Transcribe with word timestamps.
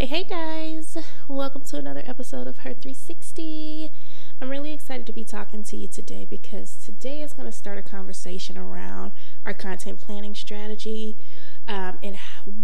Hey, 0.00 0.06
hey 0.06 0.24
guys, 0.24 0.96
welcome 1.28 1.60
to 1.64 1.76
another 1.76 2.02
episode 2.06 2.46
of 2.46 2.60
Her 2.60 2.72
360. 2.72 3.92
I'm 4.40 4.48
really 4.48 4.72
excited 4.72 5.04
to 5.04 5.12
be 5.12 5.24
talking 5.24 5.62
to 5.64 5.76
you 5.76 5.88
today 5.88 6.26
because 6.28 6.76
today 6.76 7.20
is 7.20 7.34
going 7.34 7.44
to 7.44 7.52
start 7.54 7.76
a 7.76 7.82
conversation 7.82 8.56
around 8.56 9.12
our 9.44 9.52
content 9.52 10.00
planning 10.00 10.34
strategy 10.34 11.18
um, 11.68 11.98
and 12.02 12.16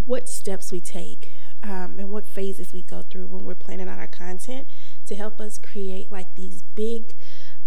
what 0.07 0.31
steps 0.31 0.73
we 0.73 0.81
take 0.81 1.33
um, 1.63 1.97
and 1.99 2.11
what 2.11 2.27
phases 2.27 2.73
we 2.73 2.81
go 2.81 3.03
through 3.03 3.27
when 3.27 3.45
we're 3.45 3.55
planning 3.55 3.87
out 3.87 3.99
our 3.99 4.07
content 4.07 4.67
to 5.05 5.15
help 5.15 5.39
us 5.39 5.59
create 5.59 6.11
like 6.11 6.37
these 6.37 6.63
big 6.63 7.13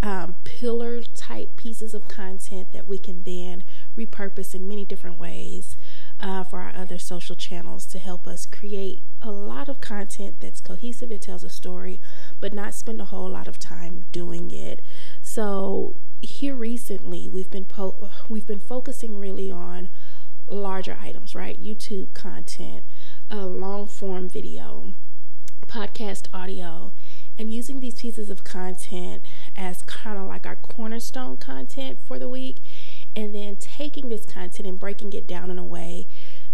um, 0.01 0.35
pillar 0.45 1.03
type 1.03 1.57
pieces 1.57 1.93
of 1.93 2.07
content 2.07 2.71
that 2.71 2.87
we 2.87 2.97
can 2.97 3.21
then 3.21 3.63
repurpose 3.95 4.55
in 4.55 4.67
many 4.67 4.83
different 4.83 5.19
ways 5.19 5.77
uh, 6.19 6.43
for 6.43 6.59
our 6.59 6.73
other 6.75 6.97
social 6.97 7.35
channels 7.35 7.85
to 7.87 7.99
help 7.99 8.27
us 8.27 8.45
create 8.45 9.01
a 9.21 9.31
lot 9.31 9.69
of 9.69 9.81
content 9.81 10.37
that's 10.39 10.59
cohesive. 10.59 11.11
It 11.11 11.21
tells 11.21 11.43
a 11.43 11.49
story, 11.49 11.99
but 12.39 12.53
not 12.53 12.73
spend 12.73 13.01
a 13.01 13.05
whole 13.05 13.29
lot 13.29 13.47
of 13.47 13.59
time 13.59 14.05
doing 14.11 14.51
it. 14.51 14.81
So 15.21 15.95
here 16.21 16.55
recently, 16.55 17.29
we've 17.29 17.49
been 17.49 17.65
po- 17.65 18.09
we've 18.27 18.47
been 18.47 18.59
focusing 18.59 19.19
really 19.19 19.49
on 19.49 19.89
larger 20.47 20.97
items, 21.01 21.35
right? 21.35 21.61
YouTube 21.61 22.13
content, 22.13 22.83
a 23.29 23.45
long 23.45 23.87
form 23.87 24.27
video, 24.27 24.93
podcast 25.67 26.27
audio, 26.33 26.91
and 27.37 27.53
using 27.53 27.79
these 27.79 28.01
pieces 28.01 28.29
of 28.29 28.43
content 28.43 29.23
as 29.55 29.81
kind 29.83 30.17
of 30.17 30.27
like 30.27 30.45
our 30.45 30.57
cornerstone 30.57 31.37
content 31.37 31.99
for 32.05 32.19
the 32.19 32.27
week 32.27 32.57
and 33.15 33.33
then 33.33 33.55
taking 33.55 34.09
this 34.09 34.25
content 34.25 34.67
and 34.67 34.79
breaking 34.79 35.13
it 35.13 35.27
down 35.27 35.49
in 35.49 35.57
a 35.57 35.63
way 35.63 36.07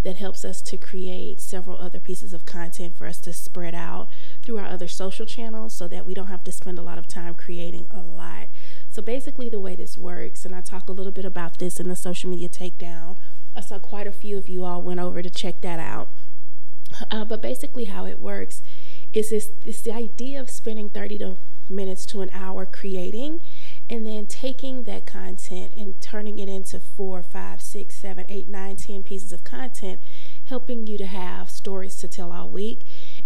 that 0.04 0.18
helps 0.18 0.46
us 0.46 0.62
to 0.62 0.78
create 0.78 1.42
several 1.42 1.80
other 1.80 2.00
pieces 2.00 2.32
of 2.32 2.46
content 2.46 2.96
for 2.96 3.08
us 3.08 3.20
to 3.20 3.34
spread 3.34 3.74
out 3.74 4.08
through 4.44 4.58
our 4.60 4.68
other 4.68 4.88
social 4.88 5.26
channels 5.26 5.76
so 5.76 5.88
that 5.88 6.06
we 6.06 6.14
don't 6.14 6.28
have 6.28 6.44
to 6.44 6.52
spend 6.52 6.78
a 6.78 6.84
lot 6.84 7.00
of 7.00 7.08
time 7.08 7.34
creating 7.34 7.88
a 7.90 8.02
lot. 8.02 8.48
So 8.92 9.02
basically 9.02 9.50
the 9.50 9.60
way 9.60 9.76
this 9.76 9.98
works, 9.98 10.46
and 10.46 10.56
I 10.56 10.62
talk 10.62 10.90
a 10.90 10.92
little 10.92 11.12
bit 11.12 11.26
about 11.26 11.58
this 11.58 11.80
in 11.80 11.90
the 11.90 11.96
social 11.96 12.30
media 12.30 12.50
takedown. 12.50 13.18
I 13.56 13.62
saw 13.62 13.80
quite 13.80 14.06
a 14.06 14.12
few 14.12 14.38
of 14.38 14.48
you 14.48 14.64
all 14.64 14.82
went 14.82 15.00
over 15.00 15.24
to 15.24 15.30
check 15.30 15.62
that 15.62 15.80
out. 15.80 16.10
Uh, 17.10 17.26
but 17.26 17.42
basically 17.42 17.86
how 17.86 18.06
it 18.06 18.20
works 18.20 18.62
is 19.12 19.32
this, 19.32 19.50
this 19.66 19.82
the 19.82 19.92
idea 19.92 20.40
of 20.40 20.50
spending 20.50 20.90
30 20.90 21.18
to 21.18 21.38
minutes 21.68 22.06
to 22.06 22.22
an 22.22 22.30
hour 22.32 22.66
creating 22.66 23.42
and 23.90 24.06
then 24.06 24.26
taking 24.26 24.84
that 24.84 25.06
content 25.06 25.72
and 25.78 26.00
turning 26.02 26.40
it 26.40 26.50
into 26.50 26.80
four, 26.80 27.22
five, 27.22 27.62
six, 27.62 27.98
seven, 27.98 28.26
eight, 28.30 28.48
nine, 28.48 28.76
ten 28.76 29.04
pieces 29.04 29.32
of 29.32 29.44
content, 29.44 30.00
helping 30.46 30.88
you 30.88 30.98
to 30.98 31.06
have 31.06 31.50
stories 31.50 31.96
to 31.98 32.08
tell 32.08 32.32
all 32.32 32.50
week 32.50 32.82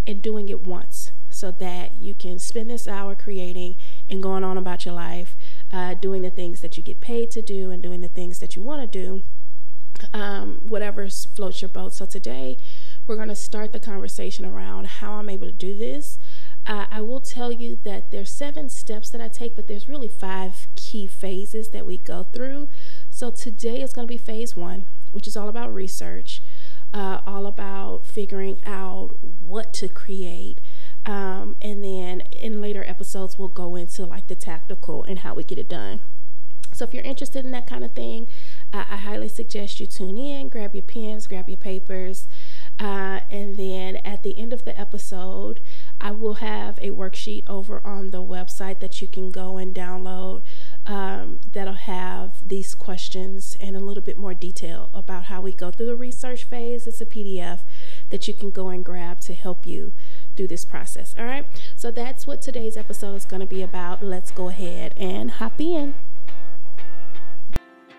and 0.06 0.22
doing 0.22 0.50
it 0.50 0.66
once 0.66 1.12
so 1.30 1.52
that 1.52 1.94
you 2.02 2.14
can 2.14 2.40
spend 2.40 2.70
this 2.70 2.88
hour 2.88 3.16
creating 3.16 3.76
and 4.10 4.22
going 4.22 4.44
on 4.44 4.58
about 4.58 4.84
your 4.84 4.94
life, 4.94 5.36
uh, 5.72 5.94
doing 5.94 6.24
the 6.24 6.30
things 6.30 6.60
that 6.62 6.76
you 6.76 6.84
get 6.84 7.00
paid 7.00 7.32
to 7.32 7.42
do 7.42 7.72
and 7.72 7.82
doing 7.82 8.02
the 8.02 8.08
things 8.08 8.40
that 8.40 8.56
you 8.56 8.62
want 8.62 8.82
to 8.82 8.88
do, 8.88 9.24
um, 10.14 10.60
whatever 10.68 11.08
floats 11.10 11.62
your 11.62 11.70
boat. 11.70 11.94
So 11.94 12.06
today, 12.06 12.58
we're 13.08 13.16
going 13.16 13.30
to 13.30 13.36
start 13.36 13.74
the 13.74 13.80
conversation 13.80 14.46
around 14.46 14.88
how 14.88 15.14
I'm 15.14 15.30
able 15.30 15.48
to 15.48 15.54
do 15.54 15.78
this 15.78 16.20
uh, 16.66 16.86
I 16.92 17.02
will 17.02 17.22
tell 17.22 17.52
you 17.52 17.78
that 17.84 18.12
there's 18.12 18.32
seven 18.32 18.70
steps 18.70 19.10
that 19.10 19.22
I 19.22 19.28
take, 19.28 19.56
but 19.56 19.68
there's 19.68 19.90
really 19.90 20.08
five 20.08 20.68
key 20.76 21.08
phases 21.08 21.70
that 21.70 21.86
we 21.86 21.98
go 21.98 22.24
through. 22.24 22.70
So 23.10 23.32
today 23.32 23.82
is 23.82 23.94
going 23.94 24.08
to 24.08 24.12
be 24.12 24.18
phase 24.18 24.56
one, 24.56 24.86
which 25.12 25.28
is 25.28 25.36
all 25.36 25.50
about 25.50 25.74
research, 25.74 26.42
uh, 26.94 27.22
all 27.26 27.46
about 27.46 28.06
figuring 28.06 28.58
out 28.66 29.18
what 29.22 29.74
to 29.76 29.88
create. 29.88 30.60
Um, 31.06 31.56
and 31.62 31.84
then 31.84 32.22
in 32.32 32.62
later 32.62 32.84
episodes, 32.86 33.40
we'll 33.40 33.48
go 33.48 33.76
into 33.76 34.06
like 34.06 34.28
the 34.28 34.36
tactical 34.36 35.04
and 35.04 35.20
how 35.20 35.34
we 35.34 35.44
get 35.44 35.58
it 35.58 35.70
done. 35.70 36.02
So 36.72 36.86
if 36.86 36.94
you're 36.94 37.04
interested 37.04 37.44
in 37.46 37.52
that 37.52 37.68
kind 37.68 37.84
of 37.84 37.94
thing, 37.94 38.28
uh, 38.72 38.86
I 38.90 38.98
highly 38.98 39.28
suggest 39.28 39.80
you 39.80 39.88
tune 39.88 40.18
in, 40.18 40.50
grab 40.50 40.76
your 40.76 40.84
pens, 40.84 41.26
grab 41.26 41.50
your 41.50 41.58
papers, 41.58 42.28
uh, 42.80 43.22
and 43.30 43.58
then 43.58 43.98
at 43.98 44.24
the 44.24 44.38
end 44.38 44.54
of 44.54 44.66
the 44.66 44.80
episode, 44.80 45.62
I 46.02 46.12
will 46.12 46.36
have 46.36 46.78
a 46.80 46.92
worksheet 46.92 47.44
over 47.48 47.86
on 47.86 48.12
the 48.12 48.24
website 48.24 48.80
that 48.80 49.02
you 49.02 49.08
can 49.08 49.32
go 49.32 49.58
and 49.58 49.76
download 49.76 50.44
um, 50.86 51.40
that'll 51.52 51.74
have 51.74 52.48
these 52.48 52.74
questions 52.74 53.58
and 53.60 53.76
a 53.76 53.80
little 53.80 54.04
bit 54.04 54.18
more 54.18 54.34
detail 54.34 54.90
about 54.94 55.26
how 55.26 55.42
we 55.42 55.52
go 55.52 55.72
through 55.72 55.88
the 55.88 55.96
research 55.96 56.46
phase. 56.46 56.88
It's 56.88 57.02
a 57.02 57.06
PDF 57.06 57.62
that 58.12 58.28
you 58.28 58.34
can 58.34 58.50
go 58.50 58.70
and 58.70 58.84
grab 58.84 59.20
to 59.22 59.34
help 59.34 59.68
you 59.68 59.94
do 60.36 60.48
this 60.48 60.64
process. 60.64 61.14
All 61.18 61.26
right, 61.26 61.46
so 61.76 61.92
that's 61.92 62.26
what 62.26 62.42
today's 62.42 62.78
episode 62.78 63.16
is 63.16 63.26
going 63.26 63.42
to 63.42 63.48
be 63.48 63.62
about. 63.62 64.02
Let's 64.02 64.32
go 64.32 64.48
ahead 64.48 64.94
and 64.96 65.32
hop 65.32 65.60
in. 65.60 65.96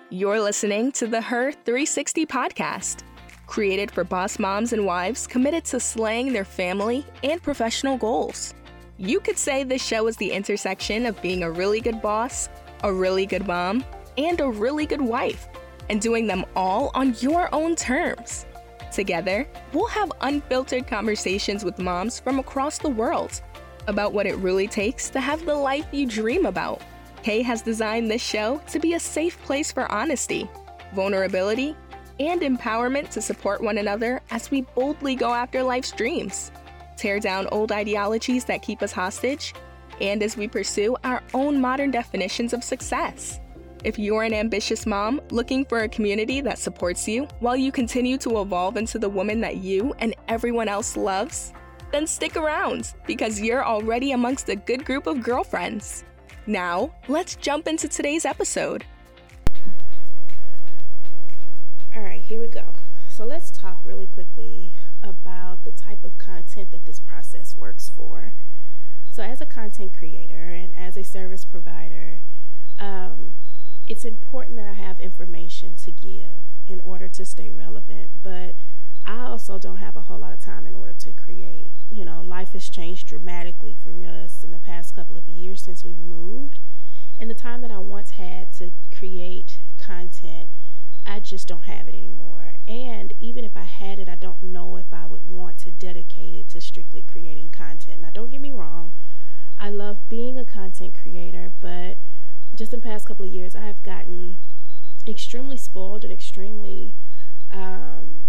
You're 0.08 0.40
listening 0.40 0.90
to 0.92 1.06
the 1.06 1.20
Her 1.20 1.52
360 1.52 2.26
podcast 2.26 3.04
created 3.50 3.90
for 3.90 4.04
boss 4.04 4.38
moms 4.38 4.72
and 4.72 4.86
wives 4.86 5.26
committed 5.26 5.64
to 5.64 5.80
slaying 5.80 6.32
their 6.32 6.44
family 6.44 7.04
and 7.24 7.42
professional 7.42 7.96
goals. 7.96 8.54
You 8.96 9.18
could 9.18 9.36
say 9.36 9.64
this 9.64 9.84
show 9.84 10.06
is 10.06 10.16
the 10.16 10.30
intersection 10.30 11.04
of 11.04 11.20
being 11.20 11.42
a 11.42 11.50
really 11.50 11.80
good 11.80 12.00
boss, 12.00 12.48
a 12.84 12.92
really 12.92 13.26
good 13.26 13.46
mom, 13.46 13.84
and 14.16 14.40
a 14.40 14.48
really 14.48 14.86
good 14.86 15.00
wife, 15.00 15.48
and 15.88 16.00
doing 16.00 16.28
them 16.28 16.44
all 16.54 16.92
on 16.94 17.16
your 17.18 17.52
own 17.52 17.74
terms. 17.74 18.46
Together, 18.92 19.48
we'll 19.72 19.86
have 19.86 20.12
unfiltered 20.20 20.86
conversations 20.86 21.64
with 21.64 21.78
moms 21.78 22.20
from 22.20 22.38
across 22.38 22.78
the 22.78 22.88
world 22.88 23.40
about 23.88 24.12
what 24.12 24.26
it 24.26 24.36
really 24.36 24.68
takes 24.68 25.10
to 25.10 25.20
have 25.20 25.44
the 25.44 25.54
life 25.54 25.86
you 25.90 26.06
dream 26.06 26.46
about. 26.46 26.82
Kay 27.24 27.42
has 27.42 27.62
designed 27.62 28.08
this 28.10 28.22
show 28.22 28.62
to 28.68 28.78
be 28.78 28.94
a 28.94 29.00
safe 29.00 29.42
place 29.42 29.72
for 29.72 29.90
honesty, 29.90 30.48
vulnerability, 30.94 31.76
and 32.20 32.42
empowerment 32.42 33.08
to 33.10 33.22
support 33.22 33.62
one 33.62 33.78
another 33.78 34.20
as 34.30 34.50
we 34.50 34.60
boldly 34.60 35.16
go 35.16 35.32
after 35.32 35.62
life's 35.62 35.90
dreams, 35.90 36.52
tear 36.96 37.18
down 37.18 37.46
old 37.48 37.72
ideologies 37.72 38.44
that 38.44 38.62
keep 38.62 38.82
us 38.82 38.92
hostage, 38.92 39.54
and 40.02 40.22
as 40.22 40.36
we 40.36 40.46
pursue 40.46 40.94
our 41.02 41.22
own 41.34 41.60
modern 41.60 41.90
definitions 41.90 42.52
of 42.52 42.62
success. 42.62 43.40
If 43.84 43.98
you're 43.98 44.22
an 44.22 44.34
ambitious 44.34 44.84
mom 44.84 45.22
looking 45.30 45.64
for 45.64 45.80
a 45.80 45.88
community 45.88 46.42
that 46.42 46.58
supports 46.58 47.08
you 47.08 47.24
while 47.40 47.56
you 47.56 47.72
continue 47.72 48.18
to 48.18 48.42
evolve 48.42 48.76
into 48.76 48.98
the 48.98 49.08
woman 49.08 49.40
that 49.40 49.56
you 49.56 49.94
and 49.98 50.14
everyone 50.28 50.68
else 50.68 50.98
loves, 50.98 51.54
then 51.90 52.06
stick 52.06 52.36
around 52.36 52.92
because 53.06 53.40
you're 53.40 53.64
already 53.64 54.12
amongst 54.12 54.50
a 54.50 54.56
good 54.56 54.84
group 54.84 55.06
of 55.06 55.22
girlfriends. 55.22 56.04
Now, 56.46 56.94
let's 57.08 57.36
jump 57.36 57.66
into 57.66 57.88
today's 57.88 58.26
episode. 58.26 58.84
Here 62.30 62.40
we 62.40 62.46
go. 62.46 62.74
So 63.08 63.24
let's 63.24 63.50
talk 63.50 63.80
really 63.82 64.06
quickly 64.06 64.72
about 65.02 65.64
the 65.64 65.72
type 65.72 66.04
of 66.04 66.16
content 66.16 66.70
that 66.70 66.84
this 66.86 67.00
process 67.00 67.58
works 67.58 67.90
for. 67.90 68.34
So, 69.10 69.24
as 69.24 69.40
a 69.40 69.46
content 69.46 69.98
creator 69.98 70.52
and 70.52 70.72
as 70.76 70.96
a 70.96 71.02
service 71.02 71.44
provider, 71.44 72.20
um, 72.78 73.34
it's 73.88 74.04
important 74.04 74.54
that 74.58 74.68
I 74.68 74.74
have 74.74 75.00
information 75.00 75.74
to 75.82 75.90
give 75.90 76.46
in 76.68 76.80
order 76.82 77.08
to 77.08 77.24
stay 77.24 77.50
relevant, 77.50 78.10
but 78.22 78.54
I 79.04 79.22
also 79.22 79.58
don't 79.58 79.78
have 79.78 79.96
a 79.96 80.02
whole 80.02 80.20
lot 80.20 80.32
of 80.32 80.38
time 80.38 80.68
in 80.68 80.76
order 80.76 80.92
to 80.92 81.12
create. 81.12 81.72
You 81.90 82.04
know, 82.04 82.22
life 82.22 82.52
has 82.52 82.68
changed 82.68 83.08
dramatically 83.08 83.74
for 83.74 83.90
us 83.90 84.44
in 84.44 84.52
the 84.52 84.60
past 84.60 84.94
couple 84.94 85.16
of 85.16 85.26
years 85.28 85.64
since 85.64 85.82
we 85.82 85.96
moved. 85.96 86.60
And 87.18 87.28
the 87.28 87.34
time 87.34 87.60
that 87.62 87.72
I 87.72 87.78
once 87.78 88.10
had 88.10 88.52
to 88.54 88.70
create 88.96 89.58
content 89.78 90.48
Just 91.22 91.48
don't 91.48 91.64
have 91.64 91.86
it 91.86 91.94
anymore. 91.94 92.54
And 92.66 93.12
even 93.20 93.44
if 93.44 93.56
I 93.56 93.62
had 93.62 93.98
it, 93.98 94.08
I 94.08 94.14
don't 94.14 94.42
know 94.42 94.76
if 94.76 94.92
I 94.92 95.06
would 95.06 95.28
want 95.28 95.58
to 95.58 95.70
dedicate 95.70 96.34
it 96.34 96.48
to 96.50 96.60
strictly 96.60 97.02
creating 97.02 97.50
content. 97.50 98.00
Now, 98.00 98.10
don't 98.10 98.30
get 98.30 98.40
me 98.40 98.52
wrong, 98.52 98.92
I 99.58 99.68
love 99.68 100.08
being 100.08 100.38
a 100.38 100.44
content 100.44 100.96
creator, 101.00 101.52
but 101.60 101.98
just 102.54 102.72
in 102.72 102.80
the 102.80 102.86
past 102.86 103.06
couple 103.06 103.26
of 103.26 103.30
years, 103.30 103.54
I 103.54 103.66
have 103.66 103.82
gotten 103.82 104.38
extremely 105.06 105.56
spoiled 105.56 106.02
and 106.02 106.12
extremely 106.12 106.96
um, 107.50 108.24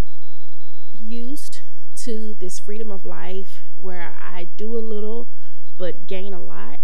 used 0.92 1.62
to 1.98 2.36
this 2.40 2.60
freedom 2.60 2.92
of 2.92 3.06
life 3.06 3.62
where 3.80 4.16
I 4.20 4.50
do 4.58 4.78
a 4.78 4.80
little 4.80 5.30
but 5.78 6.08
gain 6.08 6.34
a 6.34 6.42
lot. 6.42 6.80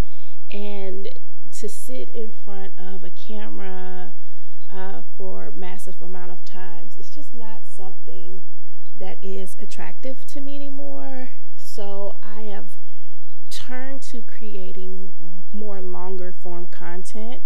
And 0.51 1.09
to 1.51 1.67
sit 1.67 2.09
in 2.09 2.31
front 2.31 2.73
of 2.77 3.03
a 3.03 3.09
camera, 3.09 4.13
uh, 4.77 5.01
for 5.17 5.51
massive 5.55 6.01
amount 6.01 6.31
of 6.31 6.45
times. 6.45 6.95
It's 6.97 7.09
just 7.09 7.33
not 7.33 7.65
something 7.65 8.43
that 8.99 9.17
is 9.23 9.55
attractive 9.59 10.25
to 10.27 10.41
me 10.41 10.55
anymore. 10.55 11.29
So 11.55 12.17
I 12.23 12.43
have 12.43 12.77
turned 13.49 14.01
to 14.03 14.21
creating 14.21 15.13
more 15.51 15.81
longer 15.81 16.31
form 16.31 16.67
content 16.67 17.41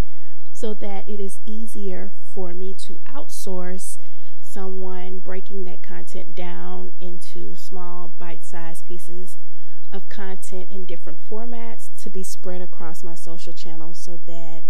so 0.51 0.73
that 0.73 1.07
it 1.07 1.19
is 1.19 1.39
easier 1.45 2.11
for 2.33 2.53
me 2.53 2.73
to 2.73 2.99
outsource 3.07 3.97
someone 4.41 5.19
breaking 5.19 5.63
that 5.63 5.81
content 5.81 6.35
down 6.35 6.91
into 6.99 7.55
small 7.55 8.13
bite 8.19 8.43
sized 8.43 8.85
pieces 8.85 9.37
of 9.93 10.09
content 10.09 10.69
in 10.69 10.85
different 10.85 11.19
formats 11.29 11.89
to 11.97 12.09
be 12.09 12.23
spread 12.23 12.61
across 12.61 13.03
my 13.03 13.13
social 13.13 13.53
channels 13.53 13.97
so 13.97 14.19
that 14.25 14.63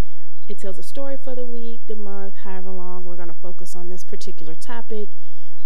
tells 0.62 0.78
a 0.78 0.84
story 0.84 1.18
for 1.18 1.34
the 1.34 1.46
week, 1.46 1.88
the 1.88 1.96
month, 1.96 2.36
however 2.36 2.69
long 2.69 3.04
we're 3.04 3.16
going 3.16 3.28
to 3.28 3.34
focus 3.34 3.75
on 3.75 3.90
this 3.90 4.04
particular 4.04 4.54
topic. 4.54 5.10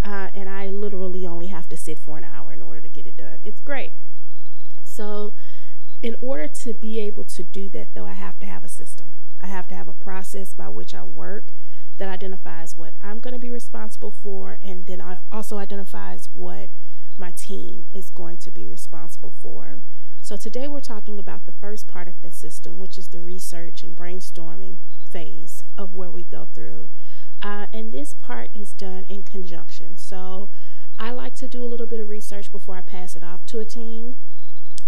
Uh, 0.02 0.30
and 0.34 0.48
I 0.48 0.70
literally 0.70 1.26
only 1.26 1.48
have 1.48 1.68
to 1.70 1.78
sit 1.78 2.00
for 2.00 2.18
an 2.18 2.24
hour 2.24 2.54
in 2.54 2.62
order 2.62 2.80
to 2.80 2.88
get 2.88 3.06
it 3.06 3.18
done. 3.18 3.40
It's 3.44 3.60
great. 3.60 3.92
So, 4.84 5.34
in 6.02 6.16
order 6.22 6.48
to 6.48 6.74
be 6.74 7.00
able 7.00 7.26
to 7.26 7.44
do 7.44 7.68
that, 7.70 7.94
though, 7.94 8.06
I 8.06 8.14
have 8.14 8.40
to 8.40 8.46
have 8.46 8.64
a 8.64 8.70
system. 8.70 9.08
I 9.42 9.48
have 9.48 9.68
to 9.70 9.76
have 9.76 9.88
a 9.88 9.94
process 9.94 10.54
by 10.54 10.70
which 10.70 10.94
I 10.94 11.04
work 11.04 11.52
that 11.98 12.08
identifies 12.08 12.78
what 12.78 12.94
I'm 13.02 13.20
going 13.20 13.34
to 13.34 13.40
be 13.40 13.50
responsible 13.50 14.12
for, 14.12 14.58
and 14.62 14.86
then 14.86 15.02
I 15.02 15.18
also 15.32 15.58
identifies 15.58 16.30
what 16.34 16.70
my 17.18 17.32
team 17.32 17.88
is 17.94 18.12
going 18.12 18.38
to 18.38 18.52
be 18.52 18.66
responsible 18.66 19.34
for. 19.42 19.82
So 20.25 20.36
today 20.36 20.68
we're 20.68 20.80
talking 20.80 21.19
about 21.19 21.45
the 21.45 21.51
first 21.51 21.88
part 21.88 22.07
of 22.07 22.19
the 22.24 22.31
system, 22.31 22.80
which 22.80 22.98
is 22.98 23.10
the 23.10 23.22
research 23.22 23.83
and 23.83 23.95
brainstorming 23.95 24.77
phase 25.07 25.63
of 25.77 25.94
where 25.94 26.10
we 26.10 26.24
go 26.24 26.48
through. 26.51 26.89
Uh, 27.44 27.68
and 27.72 27.94
this 27.94 28.16
part 28.16 28.50
is 28.56 28.74
done 28.74 29.06
in 29.07 29.22
conjunction. 29.22 29.98
So 29.98 30.50
I 30.98 31.12
like 31.12 31.36
to 31.36 31.48
do 31.48 31.62
a 31.62 31.69
little 31.69 31.86
bit 31.86 32.00
of 32.00 32.10
research 32.10 32.51
before 32.51 32.75
I 32.75 32.81
pass 32.81 33.16
it 33.16 33.22
off 33.22 33.45
to 33.45 33.60
a 33.60 33.66
team. 33.66 34.18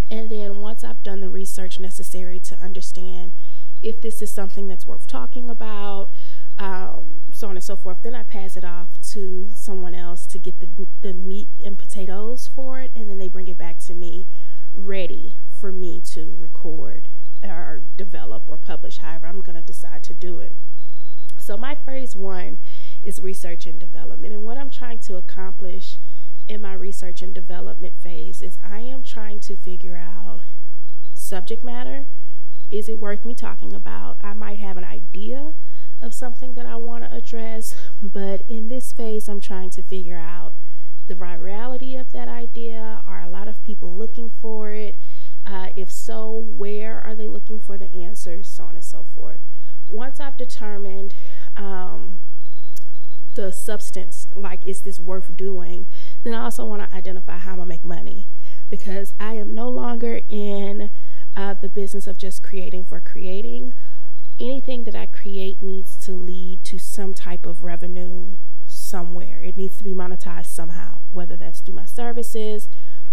And 0.09 0.31
then 0.31 0.57
once 0.57 0.83
I've 0.83 1.03
done 1.03 1.19
the 1.19 1.29
research 1.29 1.79
necessary 1.79 2.39
to 2.39 2.57
understand 2.57 3.31
if 3.79 4.01
this 4.01 4.23
is 4.23 4.33
something 4.33 4.67
that's 4.67 4.87
worth 4.87 5.05
talking 5.05 5.51
about, 5.51 6.09
um, 6.57 7.21
so 7.31 7.47
on 7.47 7.55
and 7.57 7.63
so 7.63 7.75
forth. 7.75 7.97
Then 8.01 8.15
I 8.15 8.23
pass 8.23 8.57
it 8.57 8.63
off 8.63 8.99
to 9.11 9.51
someone 9.51 9.93
else 9.93 10.25
to 10.25 10.39
get 10.39 10.59
the, 10.59 10.87
the 11.01 11.13
meat 11.13 11.49
and 11.63 11.77
potatoes 11.77 12.47
for 12.47 12.79
it, 12.79 12.91
and 12.95 13.07
then 13.07 13.19
they 13.19 13.27
bring 13.27 13.47
it 13.47 13.59
back 13.59 13.77
to 13.81 13.93
me 13.93 14.25
ready 14.77 15.37
for 15.49 15.71
me 15.71 15.99
to 15.99 16.37
record 16.39 17.09
or 17.43 17.83
develop 17.97 18.45
or 18.47 18.57
publish, 18.57 18.99
however 18.99 19.27
I'm 19.27 19.41
going 19.41 19.55
to 19.55 19.61
decide 19.61 20.03
to 20.03 20.13
do 20.13 20.39
it. 20.39 20.55
So, 21.39 21.57
my 21.57 21.75
phase 21.75 22.15
one 22.15 22.57
is 23.03 23.21
research 23.21 23.65
and 23.65 23.79
development. 23.79 24.33
And 24.33 24.43
what 24.43 24.57
I'm 24.57 24.69
trying 24.69 24.99
to 24.99 25.15
accomplish 25.15 25.97
in 26.47 26.61
my 26.61 26.73
research 26.73 27.21
and 27.21 27.33
development 27.33 27.97
phase 27.97 28.41
is 28.41 28.57
I 28.63 28.79
am 28.79 29.03
trying 29.03 29.39
to 29.41 29.55
figure 29.55 29.97
out 29.97 30.41
subject 31.13 31.63
matter. 31.63 32.07
Is 32.69 32.89
it 32.89 32.99
worth 32.99 33.25
me 33.25 33.33
talking 33.33 33.73
about? 33.73 34.17
I 34.21 34.33
might 34.33 34.59
have 34.59 34.77
an 34.77 34.83
idea 34.83 35.53
of 36.01 36.13
something 36.13 36.53
that 36.53 36.65
I 36.65 36.75
want 36.75 37.03
to 37.03 37.13
address, 37.13 37.75
but 38.01 38.43
in 38.49 38.67
this 38.67 38.91
phase, 38.91 39.27
I'm 39.27 39.39
trying 39.39 39.69
to 39.71 39.81
figure 39.81 40.17
out 40.17 40.53
the 41.07 41.15
virality 41.15 41.99
of 41.99 42.11
that 42.11 42.27
idea. 42.27 43.01
Are 43.07 43.21
a 43.21 43.29
lot 43.29 43.47
of 43.47 43.63
people 43.63 43.95
looking 43.95 44.29
for 44.29 44.71
it? 44.71 44.97
Uh, 45.45 45.67
if 45.75 45.91
so, 45.91 46.45
where 46.49 47.01
are 47.01 47.15
they 47.15 47.27
looking 47.27 47.59
for 47.59 47.77
the 47.77 47.93
answers? 47.93 48.49
So 48.49 48.65
on 48.65 48.75
and 48.75 48.83
so 48.83 49.03
forth. 49.15 49.39
Once 49.89 50.19
I've 50.19 50.37
determined 50.37 51.13
um, 51.55 52.19
the 53.35 53.51
substance, 53.51 54.27
like 54.35 54.65
is 54.65 54.81
this 54.81 54.99
worth 54.99 55.35
doing, 55.37 55.85
then 56.23 56.33
I 56.33 56.43
also 56.43 56.65
want 56.65 56.89
to 56.89 56.95
identify 56.95 57.37
how 57.37 57.51
I'm 57.51 57.57
gonna 57.57 57.69
make 57.69 57.85
money 57.85 58.27
because 58.69 59.13
I 59.19 59.35
am 59.35 59.55
no 59.55 59.69
longer 59.69 60.21
in 60.27 60.89
uh, 61.35 61.53
the 61.53 61.69
business 61.69 62.07
of 62.07 62.17
just 62.17 62.43
creating 62.43 62.83
for 62.83 62.99
creating 62.99 63.73
anything 64.39 64.83
that 64.83 64.95
I 64.95 65.05
create 65.05 65.61
needs 65.61 65.95
to 65.97 66.13
lead 66.13 66.63
to 66.65 66.77
some 66.77 67.13
type 67.13 67.45
of 67.45 67.63
revenue 67.63 68.35
somewhere. 68.87 69.41
It 69.43 69.57
needs 69.57 69.77
to 69.77 69.83
be 69.83 69.93
monetized 69.93 70.47
somehow, 70.47 70.99
whether 71.11 71.35
that's 71.35 71.59
through 71.59 71.75
my 71.75 71.85
services, 71.85 72.69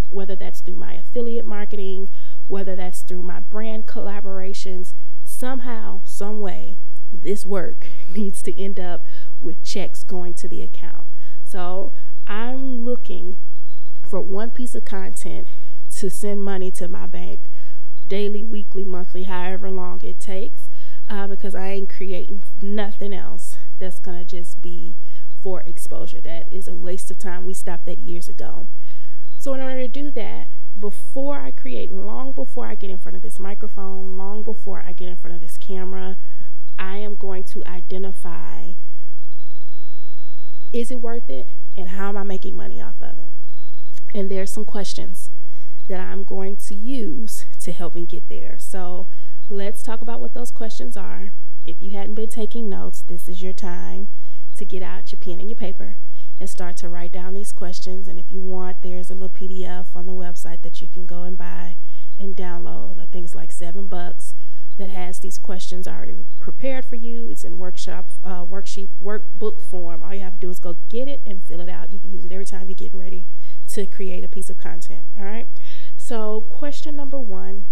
whether 0.08 0.36
that's 0.36 0.60
through 0.60 0.76
my 0.76 0.94
affiliate 0.94 1.46
marketing, 1.46 2.10
whether 2.46 2.76
that's 2.76 3.02
through 3.02 3.22
my 3.22 3.40
brand 3.40 3.86
collaborations. 3.86 4.92
Somehow, 5.24 6.02
some 6.04 6.40
way, 6.40 6.78
this 7.12 7.44
work 7.44 7.88
needs 8.10 8.42
to 8.42 8.58
end 8.58 8.78
up 8.78 9.04
with 9.40 9.62
checks 9.62 10.02
going 10.02 10.34
to 10.34 10.48
the 10.48 10.62
account. 10.62 11.06
So 11.42 11.92
I'm 12.26 12.84
looking 12.84 13.36
for 14.08 14.20
one 14.20 14.50
piece 14.50 14.74
of 14.74 14.84
content 14.84 15.46
to 15.96 16.10
send 16.10 16.42
money 16.42 16.70
to 16.72 16.88
my 16.88 17.06
bank 17.06 17.40
daily, 18.08 18.44
weekly, 18.44 18.84
monthly, 18.84 19.24
however 19.24 19.70
long 19.70 20.00
it 20.02 20.20
takes 20.20 20.68
uh, 21.08 21.26
because 21.26 21.54
I 21.54 21.68
ain't 21.68 21.88
creating 21.88 22.42
nothing 22.60 23.12
else 23.12 23.56
that's 23.78 24.00
going 24.00 24.18
to 24.18 24.24
just 24.24 24.62
be 24.62 24.96
for 25.44 25.62
exposure. 25.66 26.20
That 26.22 26.50
is 26.50 26.66
a 26.66 26.74
waste 26.74 27.10
of 27.10 27.18
time. 27.18 27.44
We 27.44 27.52
stopped 27.52 27.84
that 27.86 27.98
years 27.98 28.28
ago. 28.28 28.66
So, 29.36 29.52
in 29.52 29.60
order 29.60 29.82
to 29.82 29.88
do 29.88 30.10
that, 30.12 30.48
before 30.80 31.38
I 31.38 31.50
create, 31.50 31.92
long 31.92 32.32
before 32.32 32.66
I 32.66 32.74
get 32.74 32.90
in 32.90 32.98
front 32.98 33.14
of 33.14 33.22
this 33.22 33.38
microphone, 33.38 34.16
long 34.16 34.42
before 34.42 34.82
I 34.84 34.92
get 34.92 35.08
in 35.08 35.16
front 35.16 35.34
of 35.36 35.42
this 35.42 35.58
camera, 35.58 36.16
I 36.78 36.96
am 36.96 37.14
going 37.14 37.44
to 37.44 37.62
identify 37.66 38.72
is 40.72 40.90
it 40.90 41.00
worth 41.00 41.30
it 41.30 41.50
and 41.76 41.90
how 41.90 42.08
am 42.08 42.16
I 42.16 42.24
making 42.24 42.56
money 42.56 42.82
off 42.82 43.00
of 43.00 43.18
it? 43.18 43.30
And 44.12 44.28
there's 44.28 44.50
some 44.50 44.64
questions 44.64 45.30
that 45.86 46.00
I'm 46.00 46.24
going 46.24 46.56
to 46.56 46.74
use 46.74 47.44
to 47.60 47.70
help 47.70 47.94
me 47.94 48.06
get 48.06 48.28
there. 48.28 48.56
So, 48.58 49.08
Let's 49.50 49.82
talk 49.82 50.00
about 50.00 50.20
what 50.20 50.32
those 50.32 50.50
questions 50.50 50.96
are. 50.96 51.28
If 51.66 51.82
you 51.82 51.90
hadn't 51.90 52.14
been 52.14 52.30
taking 52.30 52.70
notes, 52.70 53.02
this 53.02 53.28
is 53.28 53.42
your 53.42 53.52
time 53.52 54.08
to 54.56 54.64
get 54.64 54.82
out 54.82 55.12
your 55.12 55.18
pen 55.18 55.40
and 55.40 55.50
your 55.50 55.56
paper 55.56 55.96
and 56.40 56.48
start 56.48 56.76
to 56.78 56.88
write 56.88 57.12
down 57.12 57.34
these 57.34 57.52
questions. 57.52 58.08
And 58.08 58.18
if 58.18 58.30
you 58.30 58.40
want, 58.40 58.82
there's 58.82 59.10
a 59.10 59.14
little 59.14 59.28
PDF 59.28 59.94
on 59.94 60.06
the 60.06 60.14
website 60.14 60.62
that 60.62 60.80
you 60.80 60.88
can 60.88 61.06
go 61.06 61.22
and 61.22 61.36
buy 61.36 61.76
and 62.18 62.36
download. 62.36 63.00
I 63.00 63.06
think 63.06 63.24
it's 63.24 63.34
like 63.34 63.52
seven 63.52 63.86
bucks 63.86 64.34
that 64.76 64.88
has 64.88 65.20
these 65.20 65.38
questions 65.38 65.86
already 65.86 66.16
prepared 66.40 66.84
for 66.84 66.96
you. 66.96 67.30
It's 67.30 67.44
in 67.44 67.58
workshop, 67.58 68.10
uh, 68.24 68.44
worksheet, 68.44 68.88
workbook 69.02 69.60
form. 69.60 70.02
All 70.02 70.12
you 70.12 70.20
have 70.20 70.34
to 70.34 70.40
do 70.40 70.50
is 70.50 70.58
go 70.58 70.76
get 70.88 71.06
it 71.06 71.22
and 71.26 71.44
fill 71.44 71.60
it 71.60 71.68
out. 71.68 71.92
You 71.92 72.00
can 72.00 72.12
use 72.12 72.24
it 72.24 72.32
every 72.32 72.44
time 72.44 72.68
you're 72.68 72.74
getting 72.74 72.98
ready 72.98 73.26
to 73.68 73.86
create 73.86 74.24
a 74.24 74.28
piece 74.28 74.50
of 74.50 74.58
content. 74.58 75.04
All 75.18 75.24
right. 75.24 75.46
So, 75.96 76.40
question 76.40 76.96
number 76.96 77.18
one 77.18 77.66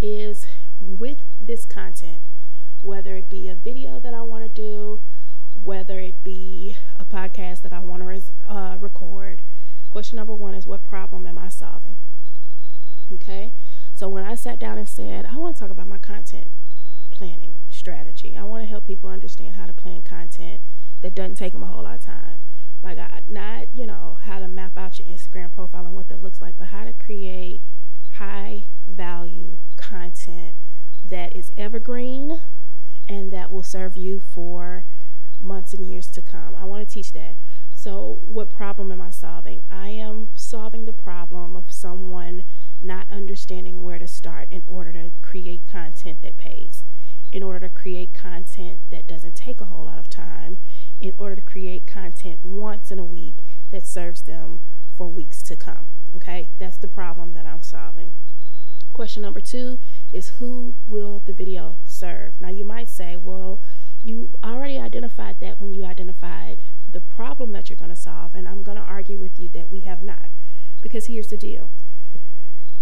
is 0.00 0.46
with 0.80 1.22
this 1.40 1.64
content, 1.64 2.20
whether 2.80 3.14
it 3.14 3.30
be 3.30 3.48
a 3.48 3.54
video 3.54 4.00
that 4.00 4.14
I 4.14 4.22
want 4.22 4.42
to 4.42 4.48
do, 4.48 5.00
whether 5.62 5.98
it 5.98 6.22
be 6.22 6.76
a 6.98 7.04
podcast 7.04 7.62
that 7.62 7.72
I 7.72 7.80
want 7.80 8.02
to 8.02 8.06
res- 8.06 8.32
uh, 8.46 8.76
record. 8.80 9.42
Question 9.90 10.16
number 10.16 10.34
one 10.34 10.54
is 10.54 10.66
what 10.66 10.84
problem 10.84 11.26
am 11.26 11.38
I 11.38 11.48
solving? 11.48 11.96
Okay, 13.12 13.54
so 13.94 14.08
when 14.08 14.24
I 14.24 14.34
sat 14.34 14.60
down 14.60 14.76
and 14.76 14.88
said, 14.88 15.24
I 15.24 15.36
want 15.36 15.56
to 15.56 15.60
talk 15.60 15.70
about 15.70 15.86
my 15.86 15.96
content 15.98 16.50
planning 17.10 17.54
strategy, 17.70 18.36
I 18.36 18.42
want 18.42 18.62
to 18.62 18.68
help 18.68 18.86
people 18.86 19.08
understand 19.08 19.54
how 19.54 19.66
to 19.66 19.72
plan 19.72 20.02
content 20.02 20.60
that 21.00 21.14
doesn't 21.14 21.36
take 21.36 21.52
them 21.52 21.62
a 21.62 21.66
whole 21.66 21.84
lot 21.84 21.94
of 21.94 22.04
time. 22.04 22.38
Like, 22.82 22.98
I, 22.98 23.22
not, 23.26 23.74
you 23.74 23.86
know, 23.86 24.18
how 24.22 24.38
to 24.38 24.46
map 24.46 24.76
out 24.76 24.98
your 24.98 25.08
Instagram 25.08 25.50
profile 25.50 25.86
and 25.86 25.94
what 25.94 26.08
that 26.08 26.22
looks 26.22 26.42
like, 26.42 26.56
but 26.58 26.68
how 26.68 26.84
to 26.84 26.92
create 26.92 27.62
high 28.14 28.64
value 28.86 29.56
content 29.76 30.54
that 31.04 31.34
is 31.34 31.50
evergreen 31.56 32.40
and 33.08 33.32
that 33.32 33.50
will 33.50 33.62
serve 33.62 33.96
you 33.96 34.20
for 34.20 34.84
months 35.40 35.74
and 35.74 35.86
years 35.86 36.08
to 36.08 36.22
come. 36.22 36.54
I 36.56 36.64
want 36.64 36.86
to 36.86 36.92
teach 36.92 37.12
that. 37.12 37.36
So, 37.72 38.18
what 38.24 38.50
problem 38.50 38.90
am 38.90 39.00
I 39.00 39.10
solving? 39.10 39.62
I 39.70 39.90
am 39.90 40.28
solving 40.34 40.84
the 40.84 40.92
problem 40.92 41.54
of 41.54 41.70
someone 41.72 42.44
not 42.80 43.10
understanding 43.10 43.82
where 43.82 43.98
to 43.98 44.08
start 44.08 44.48
in 44.50 44.62
order 44.66 44.92
to 44.92 45.12
create 45.22 45.66
content 45.68 46.22
that 46.22 46.36
pays, 46.36 46.84
in 47.32 47.42
order 47.42 47.60
to 47.60 47.68
create 47.68 48.14
content 48.14 48.80
that 48.90 49.06
doesn't 49.06 49.36
take 49.36 49.60
a 49.60 49.66
whole 49.66 49.84
lot 49.84 49.98
of 49.98 50.08
time, 50.08 50.58
in 51.00 51.12
order 51.18 51.36
to 51.36 51.40
create 51.40 51.86
content 51.86 52.40
once 52.42 52.90
in 52.90 52.98
a 52.98 53.04
week 53.04 53.36
that 53.70 53.86
serves 53.86 54.22
them 54.22 54.60
for 54.96 55.08
weeks 55.08 55.42
to 55.44 55.54
come. 55.54 55.86
Okay, 56.16 56.48
that's 56.58 56.78
the 56.78 56.88
problem 56.88 57.34
that 57.34 57.46
I'm 57.46 57.62
solving. 57.62 58.12
Question 58.92 59.22
number 59.22 59.40
two 59.40 59.78
is 60.12 60.28
who 60.40 60.74
will 60.88 61.20
the 61.24 61.32
video 61.32 61.78
serve? 61.84 62.40
Now, 62.40 62.48
you 62.48 62.64
might 62.64 62.88
say, 62.88 63.16
well, 63.16 63.62
you 64.02 64.30
already 64.44 64.78
identified 64.78 65.40
that 65.40 65.60
when 65.60 65.72
you 65.72 65.84
identified 65.84 66.58
the 66.92 67.00
problem 67.00 67.52
that 67.52 67.68
you're 67.68 67.76
going 67.76 67.90
to 67.90 67.96
solve, 67.96 68.34
and 68.34 68.48
I'm 68.48 68.62
going 68.62 68.78
to 68.78 68.84
argue 68.84 69.18
with 69.18 69.38
you 69.38 69.48
that 69.50 69.70
we 69.70 69.80
have 69.80 70.02
not. 70.02 70.30
Because 70.80 71.06
here's 71.06 71.28
the 71.28 71.36
deal 71.36 71.70